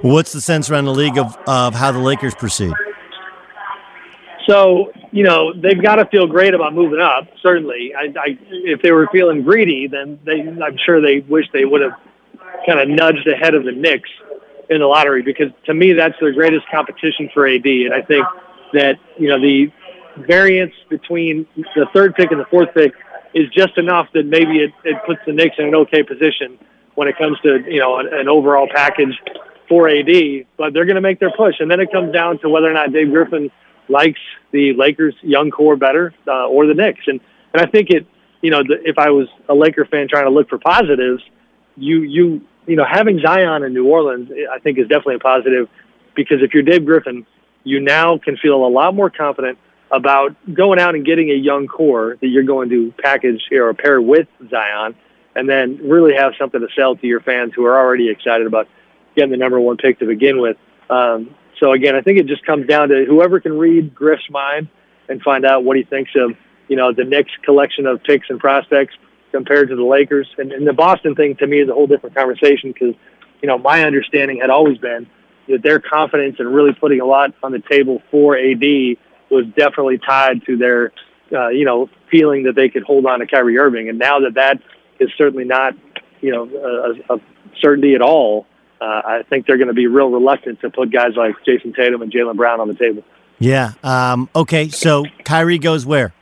[0.02, 2.72] What's the sense around the league of, of how the Lakers proceed?
[4.48, 7.26] So you know they've got to feel great about moving up.
[7.42, 11.64] Certainly, I, I, if they were feeling greedy, then they, I'm sure they wish they
[11.64, 11.92] would have
[12.64, 14.10] kind of nudged ahead of the Knicks
[14.70, 17.66] in the lottery because to me that's their greatest competition for AD.
[17.66, 18.26] And I think
[18.72, 19.72] that you know the
[20.26, 22.92] variance between the third pick and the fourth pick
[23.34, 26.58] is just enough that maybe it, it puts the Knicks in an okay position
[26.94, 29.20] when it comes to you know an, an overall package
[29.68, 30.46] for AD.
[30.56, 32.74] But they're going to make their push, and then it comes down to whether or
[32.74, 33.50] not Dave Griffin
[33.88, 34.20] likes
[34.52, 37.02] the Lakers' young core better uh, or the Knicks.
[37.06, 37.20] And
[37.52, 38.06] and I think it
[38.40, 41.22] you know the, if I was a Laker fan trying to look for positives,
[41.76, 45.68] you you you know, having Zion in New Orleans, I think, is definitely a positive
[46.14, 47.26] because if you're Dave Griffin,
[47.64, 49.58] you now can feel a lot more confident
[49.90, 54.00] about going out and getting a young core that you're going to package or pair
[54.00, 54.94] with Zion,
[55.34, 58.68] and then really have something to sell to your fans who are already excited about
[59.14, 60.56] getting the number one pick to begin with.
[60.90, 64.68] Um, so again, I think it just comes down to whoever can read Griff's mind
[65.08, 66.36] and find out what he thinks of,
[66.68, 68.94] you know, the Knicks collection of picks and prospects
[69.30, 70.28] compared to the Lakers.
[70.38, 72.94] And, and the Boston thing to me is a whole different conversation because,
[73.40, 75.06] you know, my understanding had always been
[75.48, 78.96] that their confidence in really putting a lot on the table for AD
[79.30, 80.92] was definitely tied to their,
[81.32, 83.88] uh, you know, feeling that they could hold on to Kyrie Irving.
[83.88, 84.60] And now that that
[85.00, 85.74] is certainly not,
[86.20, 87.20] you know, a, a
[87.60, 88.46] certainty at all,
[88.80, 92.02] uh, I think they're going to be real reluctant to put guys like Jayson Tatum
[92.02, 93.02] and Jaylen Brown on the table.
[93.38, 93.72] Yeah.
[93.82, 94.68] Um, okay.
[94.68, 96.12] So Kyrie goes where?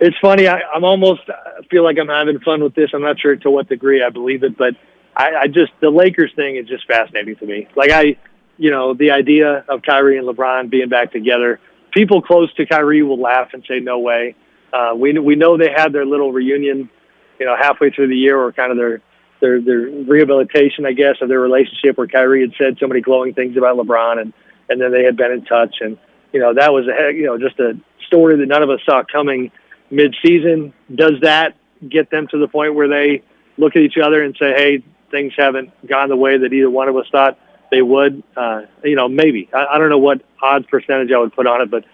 [0.00, 0.46] It's funny.
[0.46, 2.90] I, I'm almost I feel like I'm having fun with this.
[2.94, 4.74] I'm not sure to what degree I believe it, but
[5.16, 7.66] I, I just the Lakers thing is just fascinating to me.
[7.74, 8.16] Like I,
[8.58, 11.60] you know, the idea of Kyrie and LeBron being back together.
[11.92, 14.34] People close to Kyrie will laugh and say no way.
[14.72, 16.90] Uh, we we know they had their little reunion,
[17.38, 19.00] you know, halfway through the year, or kind of their
[19.40, 23.32] their their rehabilitation, I guess, of their relationship, where Kyrie had said so many glowing
[23.32, 24.32] things about LeBron, and
[24.68, 25.96] and then they had been in touch, and
[26.32, 29.02] you know that was a you know just a story that none of us saw
[29.10, 29.50] coming
[29.90, 30.74] mid-season.
[30.94, 31.56] Does that
[31.88, 33.22] get them to the point where they
[33.56, 36.88] look at each other and say, "Hey, things haven't gone the way that either one
[36.88, 37.38] of us thought
[37.70, 38.22] they would"?
[38.36, 39.48] Uh, you know, maybe.
[39.52, 41.84] I, I don't know what odds percentage I would put on it, but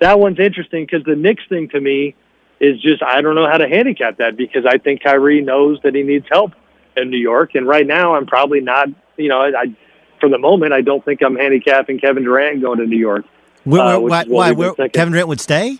[0.00, 2.14] that one's interesting because the Knicks thing to me
[2.60, 5.94] is just I don't know how to handicap that because I think Kyrie knows that
[5.94, 6.52] he needs help
[6.96, 8.88] in New York, and right now I'm probably not.
[9.16, 9.76] You know, I, I
[10.20, 13.24] for the moment I don't think I'm handicapping Kevin Durant going to New York.
[13.64, 14.24] Where, uh, why?
[14.24, 15.78] why where, Kevin Durant would stay?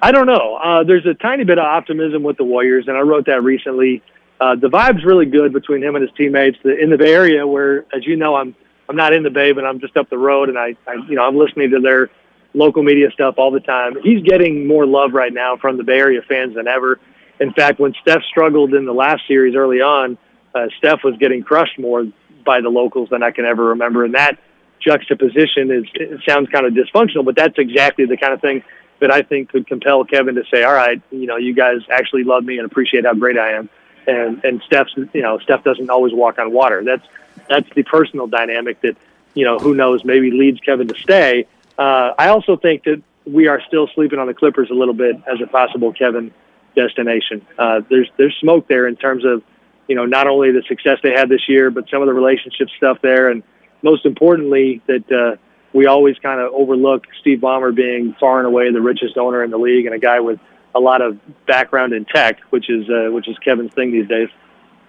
[0.00, 0.56] I don't know.
[0.56, 4.02] Uh, there's a tiny bit of optimism with the Warriors, and I wrote that recently.
[4.40, 7.86] Uh, the vibe's really good between him and his teammates in the Bay Area, where,
[7.94, 8.54] as you know, I'm
[8.88, 11.14] I'm not in the Bay, but I'm just up the road, and I, I you
[11.14, 12.10] know I'm listening to their
[12.52, 13.96] local media stuff all the time.
[14.02, 17.00] He's getting more love right now from the Bay Area fans than ever.
[17.40, 20.16] In fact, when Steph struggled in the last series early on,
[20.54, 22.06] uh, Steph was getting crushed more
[22.44, 24.38] by the locals than I can ever remember, and that
[24.80, 28.62] juxtaposition is it sounds kind of dysfunctional, but that's exactly the kind of thing
[29.00, 32.24] that I think could compel Kevin to say, "All right, you know, you guys actually
[32.24, 33.68] love me and appreciate how great I am."
[34.06, 36.82] And and Steph's, you know, Steph doesn't always walk on water.
[36.84, 37.06] That's
[37.48, 38.96] that's the personal dynamic that
[39.34, 41.46] you know who knows maybe leads Kevin to stay.
[41.78, 45.16] Uh, I also think that we are still sleeping on the Clippers a little bit
[45.26, 46.32] as a possible Kevin
[46.76, 47.46] destination.
[47.58, 49.42] Uh, there's there's smoke there in terms of
[49.88, 52.68] you know not only the success they had this year, but some of the relationship
[52.76, 53.42] stuff there, and
[53.82, 55.10] most importantly that.
[55.10, 55.36] Uh,
[55.74, 59.50] we always kind of overlook Steve Ballmer being far and away the richest owner in
[59.50, 60.38] the league and a guy with
[60.74, 64.28] a lot of background in tech, which is uh, which is Kevin's thing these days.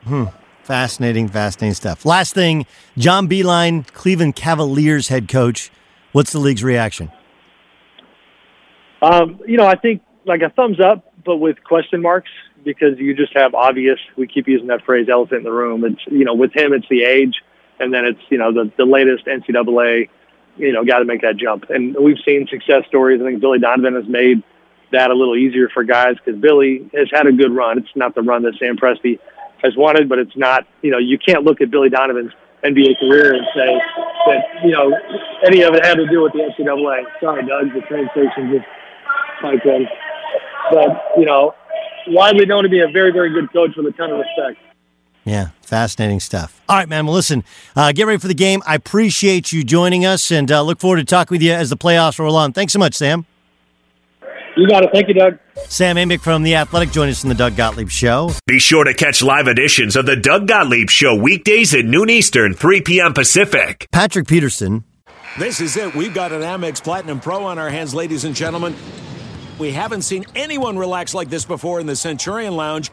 [0.04, 0.26] Hmm.
[0.64, 2.06] Fascinating, fascinating stuff.
[2.06, 2.66] Last thing,
[2.98, 5.72] John Beilein, Cleveland Cavaliers head coach.
[6.12, 7.12] What's the league's reaction?
[9.02, 12.32] Um, you know, I think like a thumbs up, but with question marks
[12.64, 14.00] because you just have obvious.
[14.18, 15.86] We keep using that phrase, elephant in the room.
[15.86, 17.36] It's you know, with him, it's the age,
[17.80, 20.10] and then it's you know the the latest NCAA
[20.58, 21.70] you know, got to make that jump.
[21.70, 23.22] And we've seen success stories.
[23.22, 24.44] I think Billy Donovan has made
[24.92, 27.78] that a little easier for guys because Billy has had a good run.
[27.78, 29.20] It's not the run that Sam Presti
[29.64, 32.32] has wanted, but it's not, you know, you can't look at Billy Donovan's
[32.64, 33.80] NBA career and say
[34.28, 34.92] that, you know,
[35.46, 37.04] any of it had to do with the NCAA.
[37.20, 38.66] Sorry, Doug, the train station just
[39.42, 39.88] piped in.
[40.72, 41.54] But, you know,
[42.08, 44.60] widely known to be a very, very good coach with a ton of respect.
[45.26, 46.62] Yeah, fascinating stuff.
[46.70, 47.08] All right, man.
[47.08, 47.44] Well, listen,
[47.76, 48.62] uh, get ready for the game.
[48.66, 51.78] I appreciate you joining us and uh, look forward to talking with you as the
[51.78, 52.54] playoffs roll on.
[52.54, 53.26] Thanks so much, Sam.
[54.58, 54.90] You got it.
[54.94, 55.38] Thank you, Doug.
[55.68, 56.92] Sam Amick from The Athletic.
[56.92, 58.32] Join us in the Doug Gottlieb Show.
[58.46, 62.54] Be sure to catch live editions of the Doug Gottlieb Show weekdays at noon Eastern,
[62.54, 63.14] 3 p.m.
[63.14, 63.88] Pacific.
[63.92, 64.84] Patrick Peterson.
[65.38, 65.94] This is it.
[65.94, 68.76] We've got an Amex Platinum Pro on our hands, ladies and gentlemen.
[69.60, 72.90] We haven't seen anyone relax like this before in the Centurion Lounge.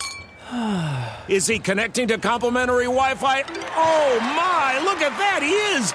[1.29, 3.43] Is he connecting to complimentary Wi Fi?
[3.75, 5.95] Oh my, look at that, he is!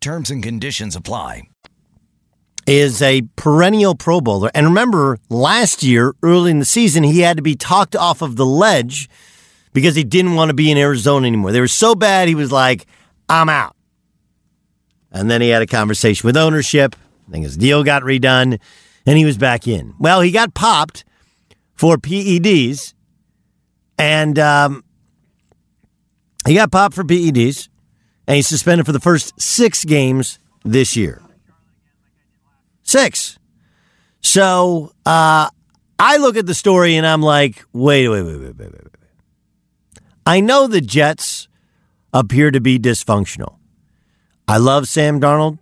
[0.00, 1.42] Terms and conditions apply.
[2.66, 4.50] Is a perennial Pro Bowler.
[4.54, 8.36] And remember, last year, early in the season, he had to be talked off of
[8.36, 9.10] the ledge
[9.74, 11.52] because he didn't want to be in Arizona anymore.
[11.52, 12.86] They were so bad, he was like,
[13.28, 13.76] I'm out.
[15.12, 16.96] And then he had a conversation with ownership.
[17.28, 18.58] I think his deal got redone,
[19.04, 19.94] and he was back in.
[19.98, 21.04] Well, he got popped
[21.74, 22.94] for PEDs,
[23.98, 24.82] and um,
[26.46, 27.69] he got popped for PEDs
[28.30, 31.20] and he's suspended for the first six games this year.
[32.84, 33.40] Six.
[34.20, 35.50] So uh,
[35.98, 38.94] I look at the story and I'm like, wait, wait, wait, wait, wait, wait, wait.
[40.24, 41.48] I know the Jets
[42.14, 43.56] appear to be dysfunctional.
[44.46, 45.58] I love Sam Darnold.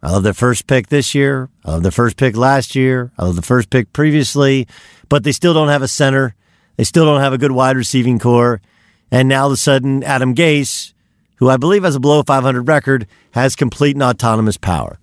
[0.00, 1.50] I love their first pick this year.
[1.64, 3.10] I love the first pick last year.
[3.18, 4.68] I love the first pick previously,
[5.08, 6.36] but they still don't have a center.
[6.76, 8.60] They still don't have a good wide receiving corps.
[9.10, 10.92] And now all of a sudden, Adam Gase
[11.40, 15.00] who I believe has a below 500 record, has complete and autonomous power.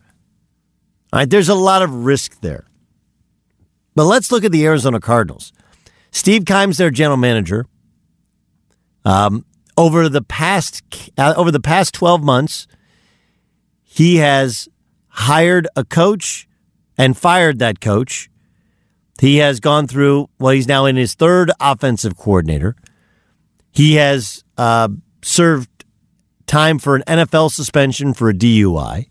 [1.12, 2.66] All right, there's a lot of risk there.
[3.96, 5.52] But let's look at the Arizona Cardinals.
[6.12, 7.66] Steve Keim's their general manager.
[9.04, 9.46] Um,
[9.78, 10.84] over the past
[11.18, 12.68] uh, over the past 12 months,
[13.84, 14.70] he has
[15.08, 16.48] hired a coach
[16.98, 18.30] and fired that coach.
[19.20, 22.76] He has gone through well, he's now in his third offensive coordinator.
[23.72, 24.90] He has uh,
[25.24, 25.70] served
[26.48, 29.08] time for an NFL suspension for a DUI.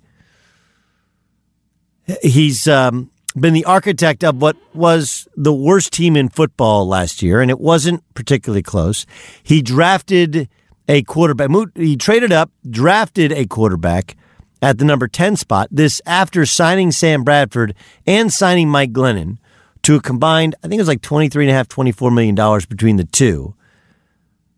[2.22, 7.40] He's um, been the architect of what was the worst team in football last year,
[7.40, 9.06] and it wasn't particularly close.
[9.42, 10.48] He drafted
[10.88, 11.50] a quarterback.
[11.74, 14.16] He traded up, drafted a quarterback
[14.62, 15.68] at the number 10 spot.
[15.70, 17.74] This after signing Sam Bradford
[18.06, 19.38] and signing Mike Glennon
[19.82, 23.54] to a combined, I think it was like $23.5, $24 million between the two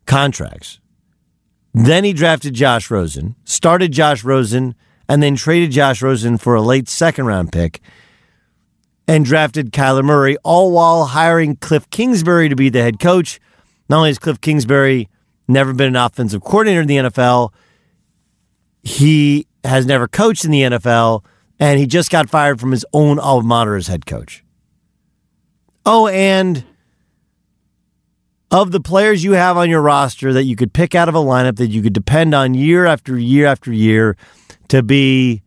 [0.07, 0.81] contracts.
[1.75, 4.75] Then he drafted Josh Rosen, started Josh Rosen,
[5.09, 7.81] and then traded Josh Rosen for a late second round pick
[9.07, 13.41] and drafted Kyler Murray, all while hiring Cliff Kingsbury to be the head coach.
[13.89, 15.09] Not only has Cliff Kingsbury
[15.49, 17.53] never been an offensive coordinator in the NFL,
[18.83, 21.25] he has never coached in the NFL,
[21.59, 24.45] and he just got fired from his own alma mater as head coach.
[25.87, 26.65] Oh, and
[28.51, 31.19] of the players you have on your roster that you could pick out of a
[31.19, 34.17] lineup that you could depend on year after year after year
[34.69, 35.43] to be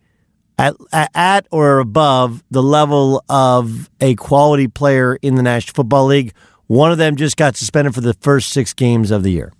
[0.57, 0.75] at,
[1.15, 6.33] at or above the level of a quality player in the National Football League.
[6.67, 9.51] One of them just got suspended for the first six games of the year.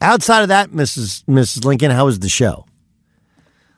[0.00, 1.24] Outside of that, Mrs.
[1.24, 1.64] Mrs.
[1.64, 2.66] Lincoln, how was the show?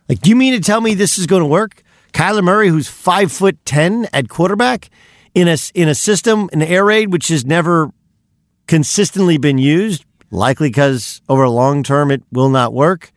[0.08, 1.82] Like, do you mean to tell me this is going to work?
[2.12, 4.90] Kyler Murray, who's five foot ten at quarterback,
[5.34, 7.90] in a in a system, an air raid, which has never
[8.66, 13.12] consistently been used, likely because over a long term it will not work.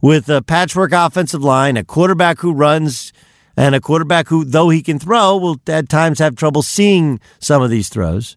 [0.00, 3.12] With a patchwork offensive line, a quarterback who runs
[3.56, 7.62] and a quarterback who, though he can throw, will at times have trouble seeing some
[7.62, 8.36] of these throws.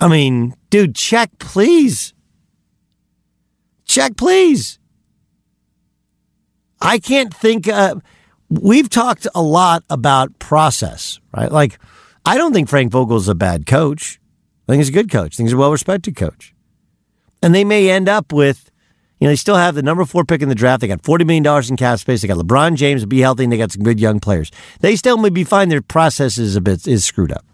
[0.00, 2.12] I mean, dude, check, please.
[3.84, 4.78] Check, please.
[6.80, 7.68] I can't think.
[7.68, 7.96] Uh,
[8.48, 11.50] we've talked a lot about process, right?
[11.50, 11.78] Like,
[12.24, 14.20] I don't think Frank Vogel's a bad coach.
[14.66, 15.34] I think he's a good coach.
[15.34, 16.54] I think he's a well respected coach.
[17.42, 18.70] And they may end up with,
[19.20, 20.80] you know, they still have the number four pick in the draft.
[20.80, 22.22] They got $40 million in cap space.
[22.22, 24.50] They got LeBron James to be healthy, and they got some good young players.
[24.80, 25.68] They still may be fine.
[25.68, 27.44] Their process is a bit is screwed up.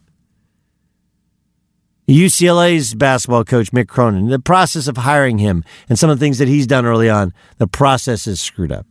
[2.09, 6.39] UCLA's basketball coach, Mick Cronin, the process of hiring him and some of the things
[6.39, 8.85] that he's done early on, the process is screwed up.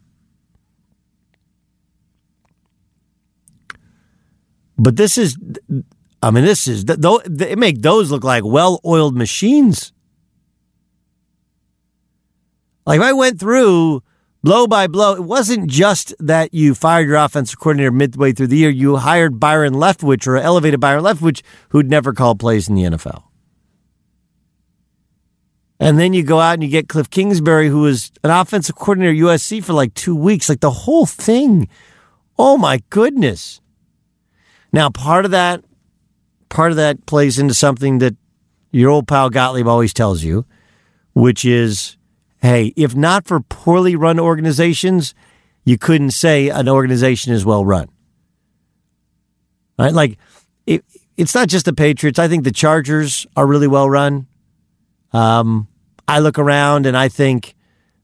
[4.80, 5.38] But this is,
[6.22, 9.92] I mean, this is, though, they make those look like well oiled machines.
[12.86, 14.02] Like if I went through
[14.44, 15.16] blow by blow.
[15.16, 18.70] It wasn't just that you fired your offensive coordinator midway through the year.
[18.70, 23.24] You hired Byron Leftwich or elevated Byron Leftwich, who'd never called plays in the NFL.
[25.82, 29.12] And then you go out and you get Cliff Kingsbury, who was an offensive coordinator
[29.12, 30.50] at USC for like two weeks.
[30.50, 31.70] Like the whole thing.
[32.38, 33.62] Oh my goodness.
[34.72, 35.64] Now, part of that,
[36.50, 38.16] part of that plays into something that
[38.72, 40.46] your old pal Gottlieb always tells you,
[41.14, 41.98] which is
[42.42, 45.14] hey, if not for poorly run organizations,
[45.66, 47.90] you couldn't say an organization is well run.
[49.78, 49.94] Right?
[49.94, 50.18] Like,
[50.66, 50.84] it,
[51.18, 52.20] it's not just the Patriots.
[52.20, 54.28] I think the Chargers are really well run.
[55.12, 55.68] Um,
[56.08, 57.56] I look around and I think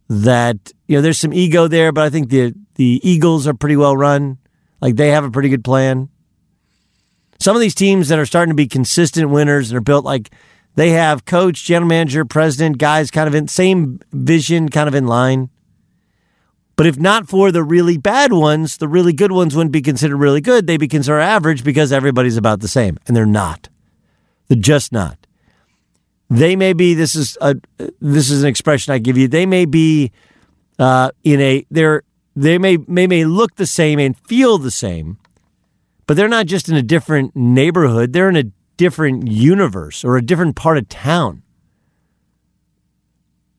[0.10, 3.76] that you know there's some ego there, but I think the the Eagles are pretty
[3.76, 4.38] well run.
[4.82, 6.10] Like they have a pretty good plan.
[7.40, 10.32] Some of these teams that are starting to be consistent winners and are built like
[10.76, 15.08] they have coach, general manager, president, guys kind of in same vision, kind of in
[15.08, 15.50] line.
[16.76, 20.18] But if not for the really bad ones, the really good ones wouldn't be considered
[20.18, 20.68] really good.
[20.68, 23.70] They'd be considered average because everybody's about the same, and they're not.
[24.48, 25.26] They're just not.
[26.30, 26.94] They may be.
[26.94, 27.56] This is a.
[28.02, 29.28] This is an expression I give you.
[29.28, 30.12] They may be
[30.78, 31.66] uh, in a.
[31.72, 32.04] They're.
[32.36, 35.18] They may may may look the same and feel the same,
[36.08, 38.14] but they're not just in a different neighborhood.
[38.14, 41.42] They're in a different universe or a different part of town.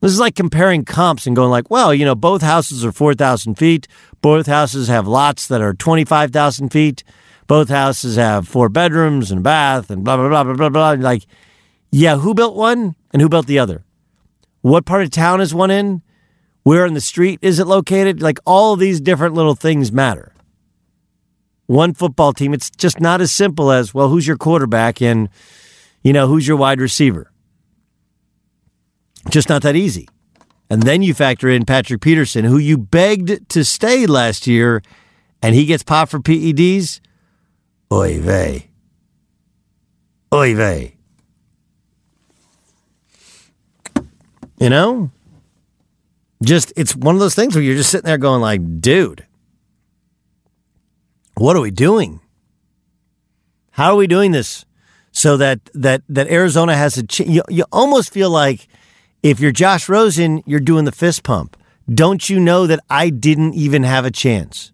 [0.01, 3.57] This is like comparing comps and going like, well, you know, both houses are 4,000
[3.57, 3.88] feet.
[4.20, 7.03] Both houses have lots that are 25,000 feet.
[7.47, 10.90] Both houses have four bedrooms and a bath and blah, blah, blah, blah, blah, blah.
[10.90, 11.26] Like,
[11.90, 13.84] yeah, who built one and who built the other?
[14.61, 16.03] What part of town is one in?
[16.62, 18.20] Where in the street is it located?
[18.20, 20.32] Like, all these different little things matter
[21.67, 25.29] one football team, it's just not as simple as, well, who's your quarterback and,
[26.03, 27.31] you know, who's your wide receiver?
[29.31, 30.09] Just not that easy.
[30.71, 34.83] And then you factor in Patrick Peterson, who you begged to stay last year,
[35.43, 37.01] and he gets popped for PEDs.
[37.93, 38.71] Oy vey.
[40.33, 40.97] Oy vey.
[44.59, 45.11] You know?
[46.43, 49.26] Just, it's one of those things where you're just sitting there going, like, dude,
[51.37, 52.20] what are we doing?
[53.72, 54.64] How are we doing this
[55.12, 58.68] so that that that Arizona has a ch- you, you almost feel like
[59.22, 61.57] if you're Josh Rosen, you're doing the fist pump.
[61.93, 64.72] Don't you know that I didn't even have a chance?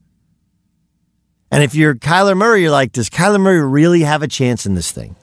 [1.51, 4.75] And if you're Kyler Murray, you're like, does Kyler Murray really have a chance in
[4.75, 5.17] this thing?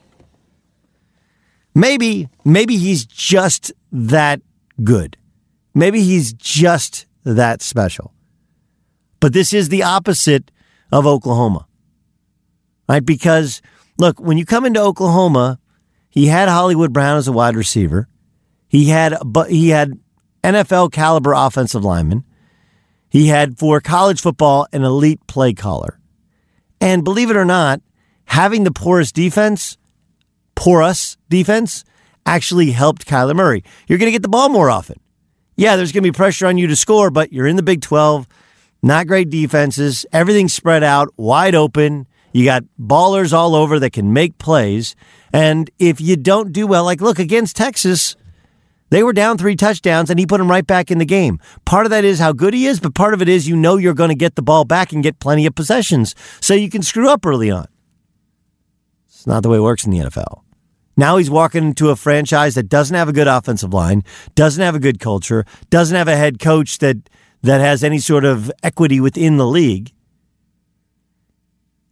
[1.74, 4.42] Maybe, maybe he's just that
[4.84, 5.18] good.
[5.74, 8.14] Maybe he's just that special.
[9.20, 10.52] But this is the opposite
[10.92, 11.68] of Oklahoma.
[12.88, 13.06] Right?
[13.06, 13.62] Because
[13.98, 15.60] look, when you come into Oklahoma,
[16.10, 18.08] he had Hollywood Brown as a wide receiver.
[18.68, 20.00] He had but he had
[20.44, 22.24] NFL caliber offensive lineman.
[23.10, 26.00] He had for college football an elite play caller.
[26.80, 27.82] And believe it or not,
[28.26, 29.78] having the porous defense,
[30.56, 31.84] porous defense,
[32.26, 33.64] actually helped Kyler Murray.
[33.88, 35.00] You're going to get the ball more often.
[35.56, 37.82] Yeah, there's going to be pressure on you to score, but you're in the Big
[37.82, 38.28] 12.
[38.82, 40.06] Not great defenses.
[40.14, 42.08] Everything's spread out, wide open.
[42.32, 44.96] You got ballers all over that can make plays.
[45.34, 48.16] And if you don't do well, like look against Texas,
[48.90, 51.40] they were down three touchdowns and he put them right back in the game.
[51.66, 53.78] Part of that is how good he is, but part of it is you know
[53.78, 56.82] you're going to get the ball back and get plenty of possessions so you can
[56.82, 57.68] screw up early on.
[59.08, 60.44] It's not the way it works in the NFL.
[60.96, 64.04] Now he's walking into a franchise that doesn't have a good offensive line,
[64.36, 67.10] doesn't have a good culture, doesn't have a head coach that
[67.42, 69.92] that has any sort of equity within the league.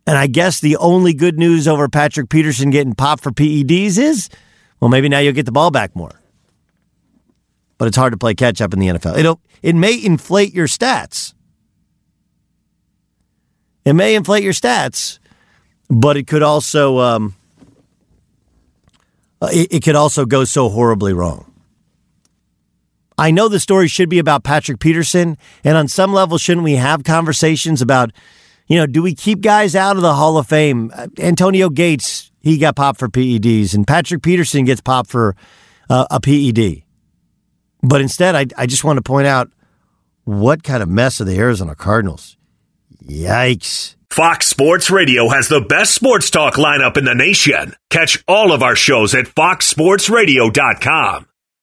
[0.05, 4.29] And I guess the only good news over Patrick Peterson getting popped for PEDs is,
[4.79, 6.21] well, maybe now you'll get the ball back more.
[7.77, 9.17] But it's hard to play catch up in the NFL.
[9.17, 11.33] It'll it may inflate your stats.
[13.85, 15.19] It may inflate your stats,
[15.89, 17.35] but it could also um,
[19.43, 21.51] it, it could also go so horribly wrong.
[23.17, 26.75] I know the story should be about Patrick Peterson, and on some level, shouldn't we
[26.75, 28.11] have conversations about,
[28.67, 30.91] you know, do we keep guys out of the Hall of Fame?
[30.93, 35.35] Uh, Antonio Gates, he got popped for PEDs, and Patrick Peterson gets popped for
[35.89, 36.83] uh, a PED.
[37.81, 39.49] But instead, I, I just want to point out
[40.23, 42.37] what kind of mess are the Arizona Cardinals?
[43.03, 43.95] Yikes.
[44.09, 47.73] Fox Sports Radio has the best sports talk lineup in the nation.
[47.89, 51.27] Catch all of our shows at foxsportsradio.com.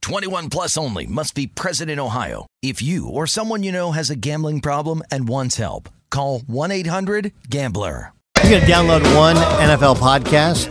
[0.00, 2.46] 21 plus only must be present in Ohio.
[2.62, 8.12] If you or someone you know has a gambling problem and wants help, call 1-800-GAMBLER.
[8.42, 10.68] You're going to download one NFL podcast.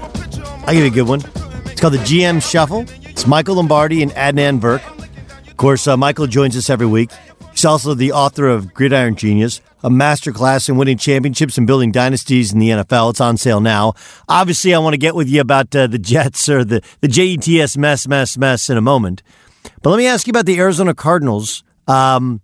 [0.65, 1.21] I'll give you a good one.
[1.65, 2.85] It's called the GM Shuffle.
[3.03, 4.81] It's Michael Lombardi and Adnan Virk.
[5.47, 7.11] Of course, uh, Michael joins us every week.
[7.57, 12.53] He's also the author of Gridiron Genius, a masterclass in winning championships and building dynasties
[12.53, 13.09] in the NFL.
[13.09, 13.93] It's on sale now.
[14.29, 17.75] Obviously, I want to get with you about uh, the Jets or the, the JETS
[17.75, 19.23] mess, mess, mess in a moment.
[19.81, 21.63] But let me ask you about the Arizona Cardinals.
[21.87, 22.41] Um,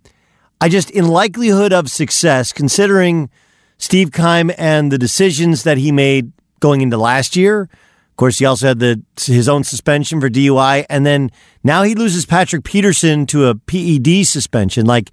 [0.60, 3.30] I just, in likelihood of success, considering–
[3.78, 7.68] Steve Keim and the decisions that he made going into last year.
[8.14, 11.32] Of course, he also had the his own suspension for DUI, and then
[11.64, 14.86] now he loses Patrick Peterson to a PED suspension.
[14.86, 15.10] Like,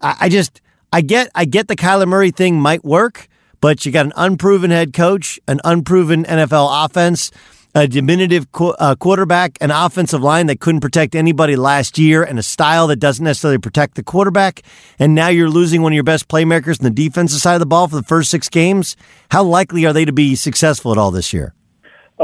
[0.00, 0.60] I, I just
[0.92, 3.26] I get I get the Kyler Murray thing might work,
[3.60, 7.32] but you got an unproven head coach, an unproven NFL offense
[7.74, 12.38] a diminutive qu- uh, quarterback, an offensive line that couldn't protect anybody last year, and
[12.38, 14.62] a style that doesn't necessarily protect the quarterback.
[14.98, 17.66] And now you're losing one of your best playmakers in the defensive side of the
[17.66, 18.96] ball for the first six games.
[19.30, 21.54] How likely are they to be successful at all this year?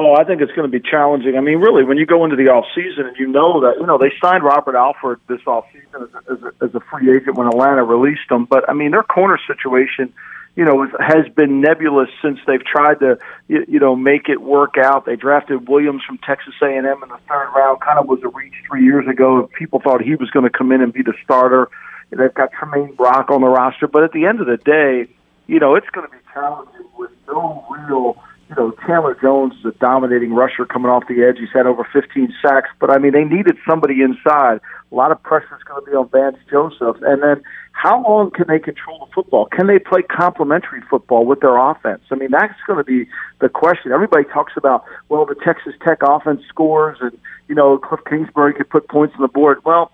[0.01, 1.37] Oh, I think it's going to be challenging.
[1.37, 3.87] I mean, really, when you go into the off season and you know that you
[3.87, 7.17] know they signed Robert Alford this off season as a, as, a, as a free
[7.17, 10.15] agent when Atlanta released him, but I mean their corner situation
[10.59, 14.75] you know, has been nebulous since they've tried to, you, you know, make it work
[14.77, 15.07] out.
[15.07, 18.55] They drafted Williams from Texas A&M in the third round, kind of was a reach
[18.67, 19.49] three years ago.
[19.57, 21.69] People thought he was going to come in and be the starter.
[22.11, 25.09] They've got Tramaine Brock on the roster, but at the end of the day,
[25.47, 29.67] you know, it's going to be challenging with no real you know, Chandler Jones is
[29.67, 31.39] a dominating rusher coming off the edge.
[31.39, 34.61] He's had over 15 sacks, but I mean, they needed somebody inside.
[34.91, 36.97] A lot of pressure is going to be on Vance Joseph.
[37.03, 37.43] And then
[37.73, 39.47] how long can they control the football?
[39.47, 42.01] Can they play complementary football with their offense?
[42.11, 43.09] I mean, that's going to be
[43.41, 43.93] the question.
[43.93, 47.17] Everybody talks about, well, the Texas Tech offense scores and,
[47.49, 49.59] you know, Cliff Kingsbury could put points on the board.
[49.65, 49.93] Well,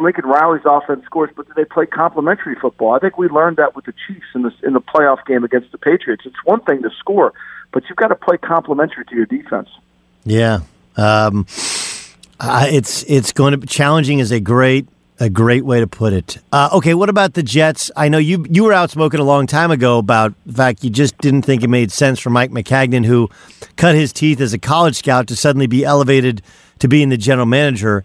[0.00, 2.94] Lincoln Riley's offense scores, but do they play complementary football?
[2.94, 5.70] I think we learned that with the Chiefs in the in the playoff game against
[5.72, 6.24] the Patriots.
[6.26, 7.32] It's one thing to score,
[7.72, 9.68] but you've got to play complementary to your defense.
[10.24, 10.60] Yeah,
[10.96, 11.46] um,
[12.38, 14.18] uh, it's it's going to be challenging.
[14.18, 14.86] Is a great
[15.18, 16.38] a great way to put it.
[16.52, 17.90] Uh, okay, what about the Jets?
[17.96, 21.16] I know you you were outspoken a long time ago about the fact you just
[21.18, 23.28] didn't think it made sense for Mike Maccagnan, who
[23.76, 26.42] cut his teeth as a college scout, to suddenly be elevated
[26.78, 28.04] to being the general manager.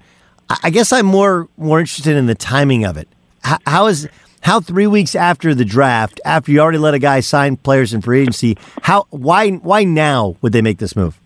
[0.63, 3.07] I guess I'm more more interested in the timing of it.
[3.43, 4.07] How, how is
[4.41, 8.01] how three weeks after the draft, after you already let a guy sign players in
[8.01, 11.19] free agency, how why why now would they make this move?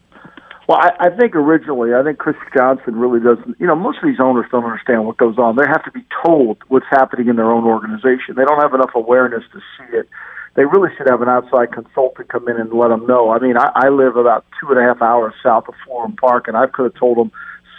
[0.67, 3.59] Well, I, I think originally, I think Chris Johnson really doesn't.
[3.59, 5.57] You know, most of these owners don't understand what goes on.
[5.57, 8.35] They have to be told what's happening in their own organization.
[8.35, 10.07] They don't have enough awareness to see it.
[10.55, 13.31] They really should have an outside consultant come in and let them know.
[13.31, 16.47] I mean, I, I live about two and a half hours south of Florham Park,
[16.47, 17.31] and I could have told them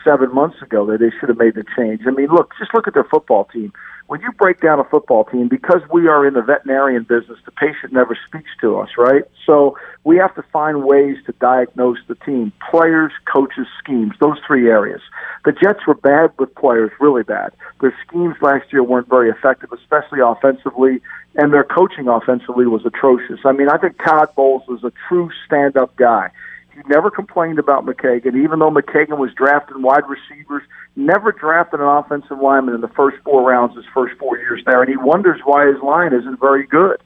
[0.05, 2.03] seven months ago that they should have made the change.
[2.07, 3.73] I mean, look, just look at their football team.
[4.09, 7.53] When you break down a football team, because we are in the veterinarian business, the
[7.53, 9.23] patient never speaks to us, right?
[9.47, 14.69] So we have to find ways to diagnose the team players, coaches, schemes, those three
[14.69, 15.01] areas.
[15.45, 17.53] The Jets were bad with players, really bad.
[17.81, 21.01] Their schemes last year weren't very effective, especially offensively,
[21.37, 23.41] and their coaching offensively was atrocious.
[23.45, 26.31] I mean, I think Todd Bowles was a true stand up guy.
[26.75, 30.63] He never complained about Maccagnan, even though Maccagnan was drafting wide receivers,
[30.97, 34.81] never drafted an offensive lineman in the first four rounds his first four years there,
[34.81, 37.01] and he wonders why his line isn't very good.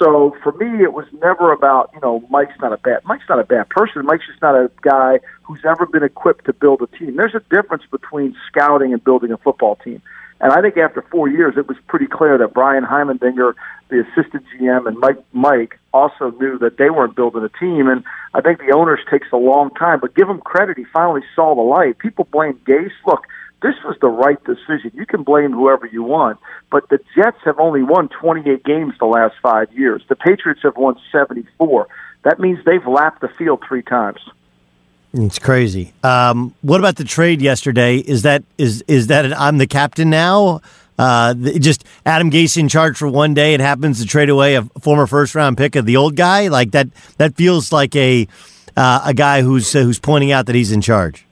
[0.00, 3.38] So for me, it was never about you know Mike's not a bad Mike's not
[3.38, 4.06] a bad person.
[4.06, 7.16] Mike's just not a guy who's ever been equipped to build a team.
[7.16, 10.00] There's a difference between scouting and building a football team.
[10.40, 13.52] And I think after four years, it was pretty clear that Brian Heimerdinger,
[13.90, 17.88] the assistant GM, and Mike Mike also knew that they weren't building a team.
[17.88, 20.78] And I think the owners takes a long time, but give him credit.
[20.78, 21.98] He finally saw the light.
[21.98, 22.90] People blame Gase.
[23.06, 23.26] Look,
[23.62, 24.92] this was the right decision.
[24.94, 26.38] You can blame whoever you want,
[26.70, 30.02] but the Jets have only won 28 games the last five years.
[30.08, 31.86] The Patriots have won 74.
[32.24, 34.20] That means they've lapped the field three times.
[35.12, 35.92] It's crazy.
[36.04, 37.96] Um, what about the trade yesterday?
[37.96, 40.60] Is that is is that an, I'm the captain now?
[40.98, 44.62] Uh, just Adam Gase in charge for one day and happens to trade away a
[44.80, 46.88] former first round pick of the old guy like that.
[47.16, 48.28] That feels like a
[48.76, 51.26] uh, a guy who's uh, who's pointing out that he's in charge.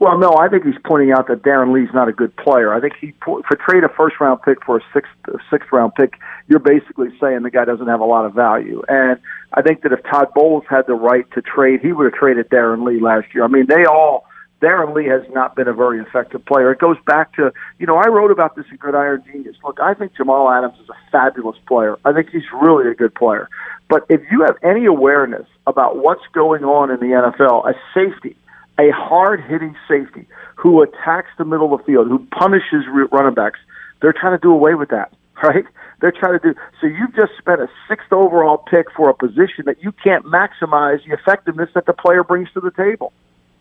[0.00, 2.72] Well, no, I think he's pointing out that Darron Lee's not a good player.
[2.72, 5.12] I think he for trade a first round pick for a sixth
[5.50, 6.14] sixth round pick.
[6.48, 9.20] You're basically saying the guy doesn't have a lot of value, and
[9.52, 12.48] I think that if Todd Bowles had the right to trade, he would have traded
[12.48, 13.44] Darron Lee last year.
[13.44, 14.24] I mean, they all.
[14.62, 16.70] Darron Lee has not been a very effective player.
[16.70, 19.56] It goes back to, you know, I wrote about this in Gridiron Genius.
[19.64, 21.96] Look, I think Jamal Adams is a fabulous player.
[22.04, 23.48] I think he's really a good player.
[23.88, 28.36] But if you have any awareness about what's going on in the NFL, a safety,
[28.82, 30.26] a hard hitting safety
[30.56, 33.58] who attacks the middle of the field, who punishes running backs,
[34.00, 35.12] they're trying to do away with that,
[35.42, 35.64] right?
[36.00, 36.86] They're trying to do so.
[36.86, 41.12] You've just spent a sixth overall pick for a position that you can't maximize the
[41.12, 43.12] effectiveness that the player brings to the table.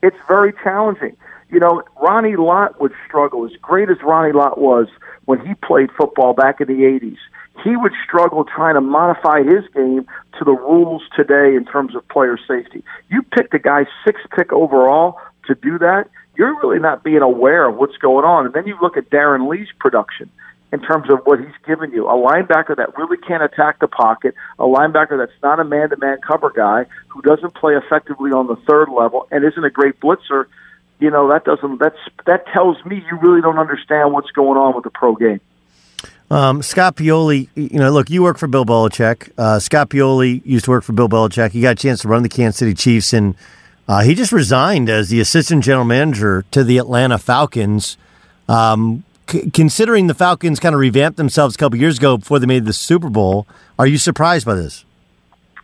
[0.01, 1.17] It's very challenging.
[1.49, 3.45] You know, Ronnie Lott would struggle.
[3.45, 4.87] As great as Ronnie Lott was
[5.25, 7.17] when he played football back in the 80s,
[7.63, 10.07] he would struggle trying to modify his game
[10.37, 12.83] to the rules today in terms of player safety.
[13.09, 17.67] You picked a guy six pick overall to do that, you're really not being aware
[17.67, 18.45] of what's going on.
[18.45, 20.29] And then you look at Darron Lee's production
[20.71, 22.07] in terms of what he's given you.
[22.07, 25.97] A linebacker that really can't attack the pocket, a linebacker that's not a man to
[25.97, 29.99] man cover guy, who doesn't play effectively on the third level and isn't a great
[29.99, 30.45] blitzer,
[30.99, 34.75] you know, that doesn't that's that tells me you really don't understand what's going on
[34.75, 35.41] with the pro game.
[36.31, 39.31] Um, Scott Pioli, you know, look, you work for Bill Belichick.
[39.37, 41.51] Uh, Scott Pioli used to work for Bill Belichick.
[41.51, 43.35] He got a chance to run the Kansas City Chiefs, and
[43.87, 47.97] uh, he just resigned as the assistant general manager to the Atlanta Falcons.
[48.47, 52.45] Um, c- considering the Falcons kind of revamped themselves a couple years ago before they
[52.45, 53.47] made the Super Bowl,
[53.79, 54.85] are you surprised by this?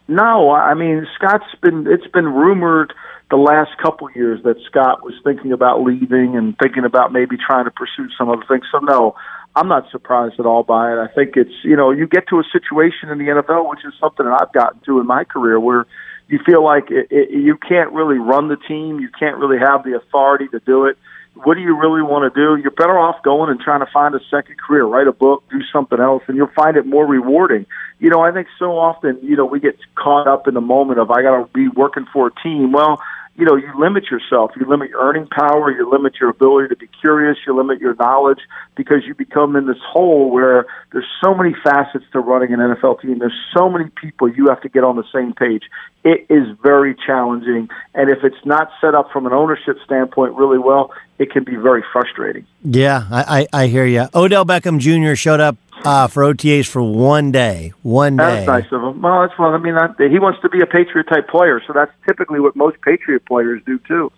[0.08, 1.88] No, I mean Scott's been.
[1.88, 2.94] It's been rumored
[3.32, 7.66] the last couple years that Scott was thinking about leaving and thinking about maybe trying
[7.66, 8.66] to pursue some other things.
[8.72, 9.16] So no,
[9.56, 10.98] I'm not surprised at all by it.
[10.98, 13.94] I think it's you know you get to a situation in the NFL, which is
[14.00, 15.86] something that I've gotten to in my career, where
[16.28, 19.84] you feel like it, it, you can't really run the team, you can't really have
[19.84, 20.98] the authority to do it.
[21.44, 22.62] What do you really want to do?
[22.62, 25.60] You're better off going and trying to find a second career, write a book, do
[25.72, 27.66] something else, and you'll find it more rewarding.
[28.00, 31.00] You know, I think so often, you know, we get caught up in the moment
[31.00, 32.72] of I got to be working for a team.
[32.72, 33.02] Well,
[33.38, 34.52] you know, you limit yourself.
[34.56, 35.70] You limit your earning power.
[35.70, 37.38] You limit your ability to be curious.
[37.46, 38.40] You limit your knowledge
[38.76, 43.02] because you become in this hole where there's so many facets to running an NFL
[43.02, 43.20] team.
[43.20, 45.64] There's so many people you have to get on the same page.
[46.06, 47.68] It is very challenging.
[47.94, 51.56] And if it's not set up from an ownership standpoint really well, it can be
[51.56, 52.46] very frustrating.
[52.64, 54.08] Yeah, I, I, I hear you.
[54.14, 55.16] Odell Beckham Jr.
[55.16, 57.74] showed up uh, for OTAs for one day.
[57.84, 58.24] One day.
[58.24, 59.02] That's nice of him.
[59.02, 59.54] Well, that's well.
[59.54, 62.56] I mean, that, he wants to be a Patriot type player, so that's typically what
[62.56, 64.12] most Patriot players do too.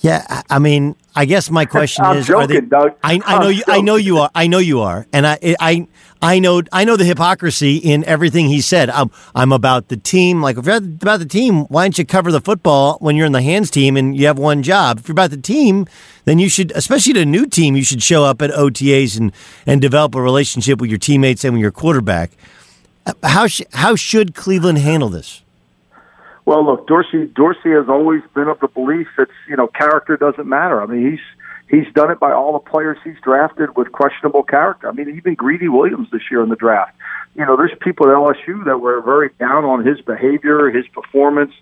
[0.00, 2.60] Yeah, I mean, I guess my question is: joking, Are they?
[2.60, 2.94] Doug.
[3.02, 3.62] I, I know I'm you.
[3.68, 4.30] I know you are.
[4.34, 5.86] I know you are, and I, I,
[6.20, 6.62] I know.
[6.72, 8.90] I know the hypocrisy in everything he said.
[8.90, 10.42] I'm, I'm about the team.
[10.42, 13.32] Like if you're about the team, why don't you cover the football when you're in
[13.32, 14.98] the hands team and you have one job?
[14.98, 15.86] If you're about the team,
[16.24, 19.32] then you should, especially to a new team, you should show up at OTAs and
[19.66, 22.32] and develop a relationship with your teammates and with your quarterback.
[23.06, 25.43] Uh, how sh- how should Cleveland handle this?
[26.46, 27.26] Well, look, Dorsey.
[27.26, 30.82] Dorsey has always been of the belief that you know character doesn't matter.
[30.82, 31.20] I mean, he's
[31.68, 34.88] he's done it by all the players he's drafted with questionable character.
[34.88, 36.94] I mean, even Greedy Williams this year in the draft.
[37.34, 41.52] You know, there's people at LSU that were very down on his behavior, his performance,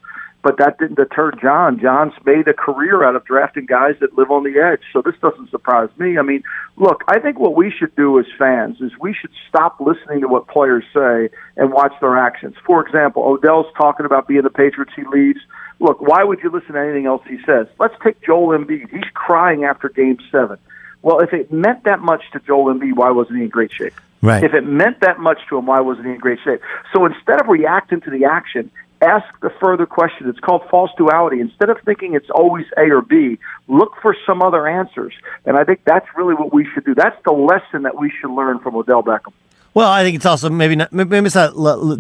[0.43, 1.78] but that didn't deter John.
[1.80, 4.80] John's made a career out of drafting guys that live on the edge.
[4.93, 6.18] So this doesn't surprise me.
[6.18, 6.43] I mean,
[6.76, 10.28] look, I think what we should do as fans is we should stop listening to
[10.28, 12.57] what players say and watch their actions.
[12.66, 15.40] For example, Odell's talking about being the Patriots he leads.
[15.78, 17.68] Look, why would you listen to anything else he says?
[17.78, 18.90] Let's take Joel Embiid.
[18.90, 20.59] He's crying after game seven.
[21.03, 23.95] Well, if it meant that much to Joel Embiid, why wasn't he in great shape?
[24.22, 24.45] Right.
[24.45, 26.61] If it meant that much to him, why wasn't he in great shape?
[26.93, 28.70] So instead of reacting to the action,
[29.03, 30.29] ask the further question.
[30.29, 31.41] It's called false duality.
[31.41, 33.39] Instead of thinking it's always A or B,
[33.69, 35.13] look for some other answers.
[35.45, 36.95] And I think that's really what we should do.
[36.95, 39.33] That's the lesson that we should learn from Odell Beckham.
[39.75, 40.93] Well, I think it's also maybe not.
[40.93, 41.55] Maybe it's not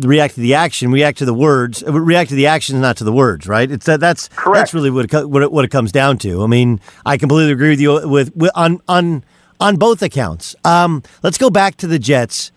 [0.04, 3.04] react to the action, react to the words, uh, react to the actions, not to
[3.04, 3.46] the words.
[3.46, 3.70] Right?
[3.70, 3.98] It's that.
[3.98, 4.60] That's Correct.
[4.60, 6.42] that's really what it, what it, what it comes down to.
[6.42, 9.24] I mean, I completely agree with you with, with on on
[9.58, 10.54] on both accounts.
[10.64, 12.52] Um, let's go back to the Jets.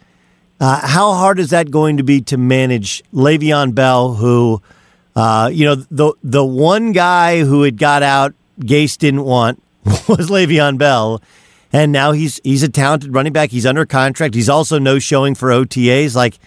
[0.59, 4.61] Uh, how hard is that going to be to manage Le'Veon Bell, who,
[5.15, 10.29] uh, you know, the the one guy who had got out, Gase didn't want was
[10.29, 11.21] Le'Veon Bell,
[11.73, 13.51] and now he's he's a talented running back.
[13.51, 14.33] He's under contract.
[14.33, 16.15] He's also no showing for OTAs.
[16.15, 16.39] Like,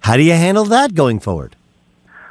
[0.00, 1.56] how do you handle that going forward?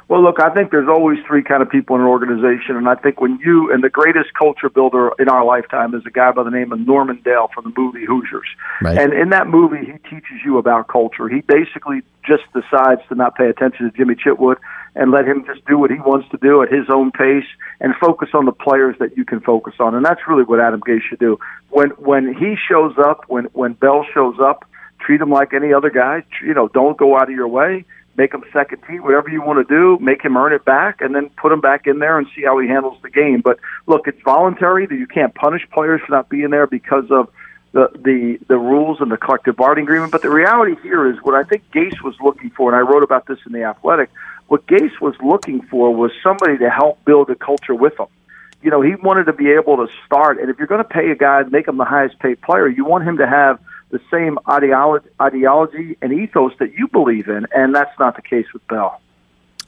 [0.08, 2.94] Well, look, I think there's always three kind of people in an organization, and I
[2.94, 6.44] think when you and the greatest culture builder in our lifetime is a guy by
[6.44, 8.48] the name of Norman Dale from the movie Hoosiers.
[8.80, 8.96] Right.
[8.96, 11.28] And in that movie, he teaches you about culture.
[11.28, 14.56] He basically just decides to not pay attention to Jimmy Chitwood
[14.94, 17.46] and let him just do what he wants to do at his own pace
[17.78, 19.94] and focus on the players that you can focus on.
[19.94, 21.38] And that's really what Adam Gase should do.
[21.68, 24.64] When when he shows up, when when Bell shows up,
[25.00, 26.24] treat him like any other guy.
[26.42, 27.84] You know, don't go out of your way.
[28.18, 29.96] Make him second team, whatever you want to do.
[30.04, 32.58] Make him earn it back, and then put him back in there and see how
[32.58, 33.40] he handles the game.
[33.40, 34.86] But look, it's voluntary.
[34.86, 37.28] That you can't punish players for not being there because of
[37.70, 40.10] the the the rules and the collective bargaining agreement.
[40.10, 43.04] But the reality here is what I think Gase was looking for, and I wrote
[43.04, 44.10] about this in the Athletic.
[44.48, 48.06] What Gase was looking for was somebody to help build a culture with him.
[48.62, 51.12] You know, he wanted to be able to start, and if you're going to pay
[51.12, 53.60] a guy, make him the highest paid player, you want him to have
[53.90, 58.46] the same ideology, ideology and ethos that you believe in, and that's not the case
[58.52, 59.00] with Bell.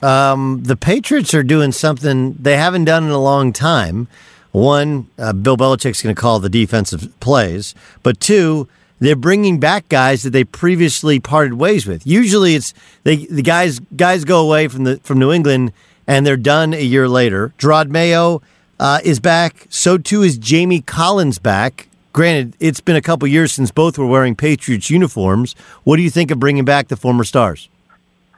[0.02, 4.08] Um, the Patriots are doing something they haven't done in a long time.
[4.52, 8.68] One, uh, Bill Belichick's going to call the defensive plays, but two,
[8.98, 12.06] they're bringing back guys that they previously parted ways with.
[12.06, 15.72] Usually, it's they the guys guys go away from the from New England
[16.06, 17.54] and they're done a year later.
[17.58, 18.42] Jerod Mayo
[18.78, 19.66] uh, is back.
[19.70, 21.88] So too is Jamie Collins back.
[22.12, 25.54] Granted, it's been a couple years since both were wearing Patriots uniforms.
[25.84, 27.68] What do you think of bringing back the former stars?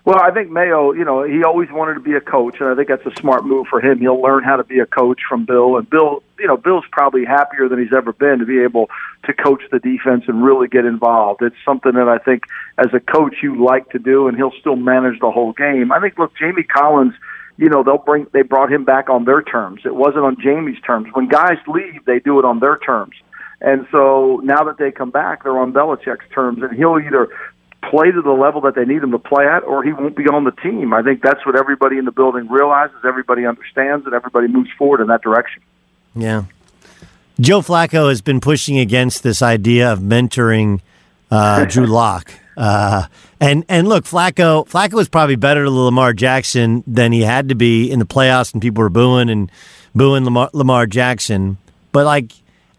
[0.04, 2.74] Well, I think Mayo, you know, he always wanted to be a coach, and I
[2.74, 4.00] think that's a smart move for him.
[4.00, 7.24] He'll learn how to be a coach from Bill, and Bill, you know, Bill's probably
[7.24, 8.90] happier than he's ever been to be able
[9.24, 11.40] to coach the defense and really get involved.
[11.40, 12.42] It's something that I think,
[12.78, 15.92] as a coach, you like to do, and he'll still manage the whole game.
[15.92, 17.14] I think, look, Jamie Collins,
[17.56, 19.82] you know, they'll bring they brought him back on their terms.
[19.84, 21.08] It wasn't on Jamie's terms.
[21.12, 23.14] When guys leave, they do it on their terms.
[23.62, 27.28] And so now that they come back, they're on Belichick's terms, and he'll either
[27.88, 30.24] play to the level that they need him to play at, or he won't be
[30.24, 30.92] on the team.
[30.92, 35.00] I think that's what everybody in the building realizes, everybody understands, and everybody moves forward
[35.00, 35.62] in that direction.
[36.14, 36.44] Yeah.
[37.40, 40.80] Joe Flacco has been pushing against this idea of mentoring
[41.30, 42.32] uh, Drew Lock.
[42.56, 43.06] Uh,
[43.40, 47.54] and and look, Flacco Flacco was probably better to Lamar Jackson than he had to
[47.54, 49.50] be in the playoffs, and people were booing and
[49.94, 51.56] booing Lamar, Lamar Jackson.
[51.92, 52.32] But like,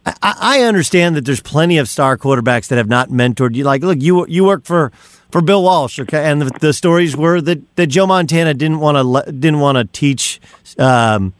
[0.05, 3.63] I, I understand that there's plenty of star quarterbacks that have not mentored you.
[3.63, 4.91] Like, look, you you work for
[5.31, 8.97] for Bill Walsh, okay, and the, the stories were that, that Joe Montana didn't want
[8.97, 10.39] to didn't want to teach
[10.77, 11.33] um,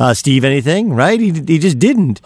[0.00, 1.20] uh, Steve anything, right?
[1.20, 2.20] He he just didn't.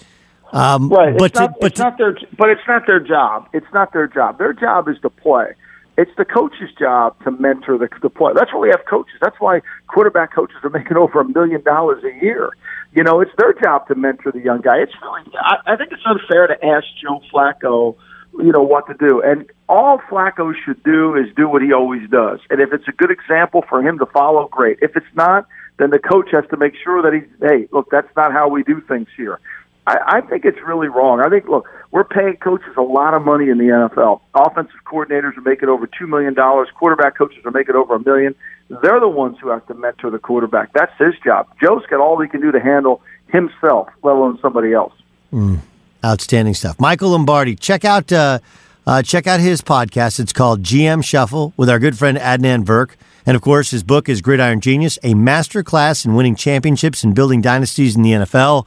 [0.52, 3.48] Um, right, but it's, not, to, but it's not their, but it's not their job.
[3.52, 4.38] It's not their job.
[4.38, 5.54] Their job is to play.
[5.96, 8.34] It's the coach's job to mentor the, the player.
[8.34, 9.14] That's why we have coaches.
[9.20, 12.52] That's why quarterback coaches are making over a million dollars a year.
[12.94, 14.78] You know, it's their job to mentor the young guy.
[14.78, 17.96] It's really, I, I think it's unfair to ask Joe Flacco,
[18.38, 19.22] you know, what to do.
[19.22, 22.40] And all Flacco should do is do what he always does.
[22.50, 24.78] And if it's a good example for him to follow, great.
[24.82, 25.46] If it's not,
[25.78, 28.62] then the coach has to make sure that he's, hey, look, that's not how we
[28.62, 29.40] do things here.
[29.86, 31.20] I, I think it's really wrong.
[31.20, 34.20] I think, look, we're paying coaches a lot of money in the NFL.
[34.34, 36.34] Offensive coordinators are making over $2 million.
[36.74, 38.34] Quarterback coaches are making over a million.
[38.68, 40.72] They're the ones who have to mentor the quarterback.
[40.72, 41.48] That's his job.
[41.60, 44.94] Joe's got all he can do to handle himself, let alone somebody else.
[45.32, 45.60] Mm,
[46.04, 46.80] outstanding stuff.
[46.80, 48.38] Michael Lombardi, check out uh,
[48.86, 50.20] uh, check out his podcast.
[50.20, 52.92] It's called GM Shuffle with our good friend Adnan Virk.
[53.24, 57.14] And of course, his book is Gridiron Genius, a master class in winning championships and
[57.14, 58.66] building dynasties in the NFL.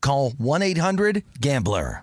[0.00, 2.02] call 1-800-GAMBLER.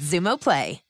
[0.01, 0.81] with Xumo Play.